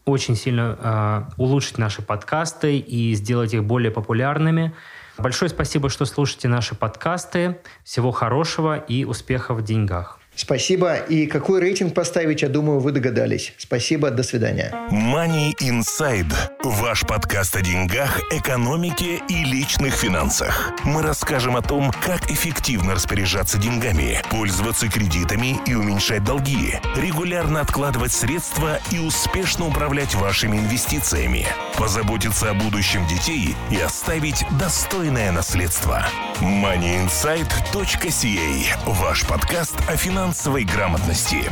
очень 0.06 0.36
сильно 0.36 0.78
э, 0.80 1.24
улучшить 1.38 1.78
наши 1.78 2.02
подкасты 2.02 2.78
и 2.78 3.14
сделать 3.16 3.54
их 3.54 3.64
более 3.64 3.92
популярными. 3.92 4.74
Большое 5.18 5.50
спасибо, 5.50 5.90
что 5.90 6.06
слушаете 6.06 6.48
наши 6.48 6.76
подкасты. 6.76 7.60
Всего 7.84 8.12
хорошего 8.12 8.78
и 8.78 9.06
успехов 9.06 9.60
в 9.60 9.64
деньгах. 9.64 10.20
Спасибо. 10.36 10.96
И 10.96 11.28
какой 11.28 11.60
рейтинг 11.60 11.93
поставить, 11.93 12.41
я 12.41 12.50
думаю, 12.50 12.80
вы 12.80 12.91
догадались. 12.91 13.54
Спасибо, 13.58 14.10
до 14.10 14.24
свидания. 14.24 14.74
Money 14.91 15.52
Inside. 15.60 16.34
Ваш 16.63 17.02
подкаст 17.02 17.56
о 17.56 17.62
деньгах, 17.62 18.19
экономике 18.32 19.22
и 19.30 19.43
личных 19.43 19.93
финансах. 19.93 20.72
Мы 20.84 21.04
расскажем 21.04 21.56
о 21.56 21.62
том, 21.62 21.91
как 22.04 22.32
эффективно 22.32 22.96
распоряжаться 22.96 23.58
деньгами, 23.58 24.22
пользоваться 24.30 24.88
кредитами 24.88 25.60
и 25.67 25.76
уменьшать 25.76 26.24
долги, 26.24 26.80
регулярно 26.96 27.62
откладывать 27.62 28.13
средства 28.13 28.80
и 28.91 29.00
успешно 29.00 29.67
управлять 29.67 30.15
вашими 30.15 30.58
инвестициями, 30.58 31.46
позаботиться 31.78 32.50
о 32.50 32.54
будущем 32.54 33.06
детей 33.08 33.56
и 33.72 33.80
оставить 33.80 34.46
достойное 34.60 35.32
наследство. 35.32 36.06
moneyinsight.ca. 36.41 38.78
Ваш 38.86 39.26
подкаст 39.26 39.76
о 39.88 39.96
финансовой 40.24 40.64
грамотности. 40.64 41.52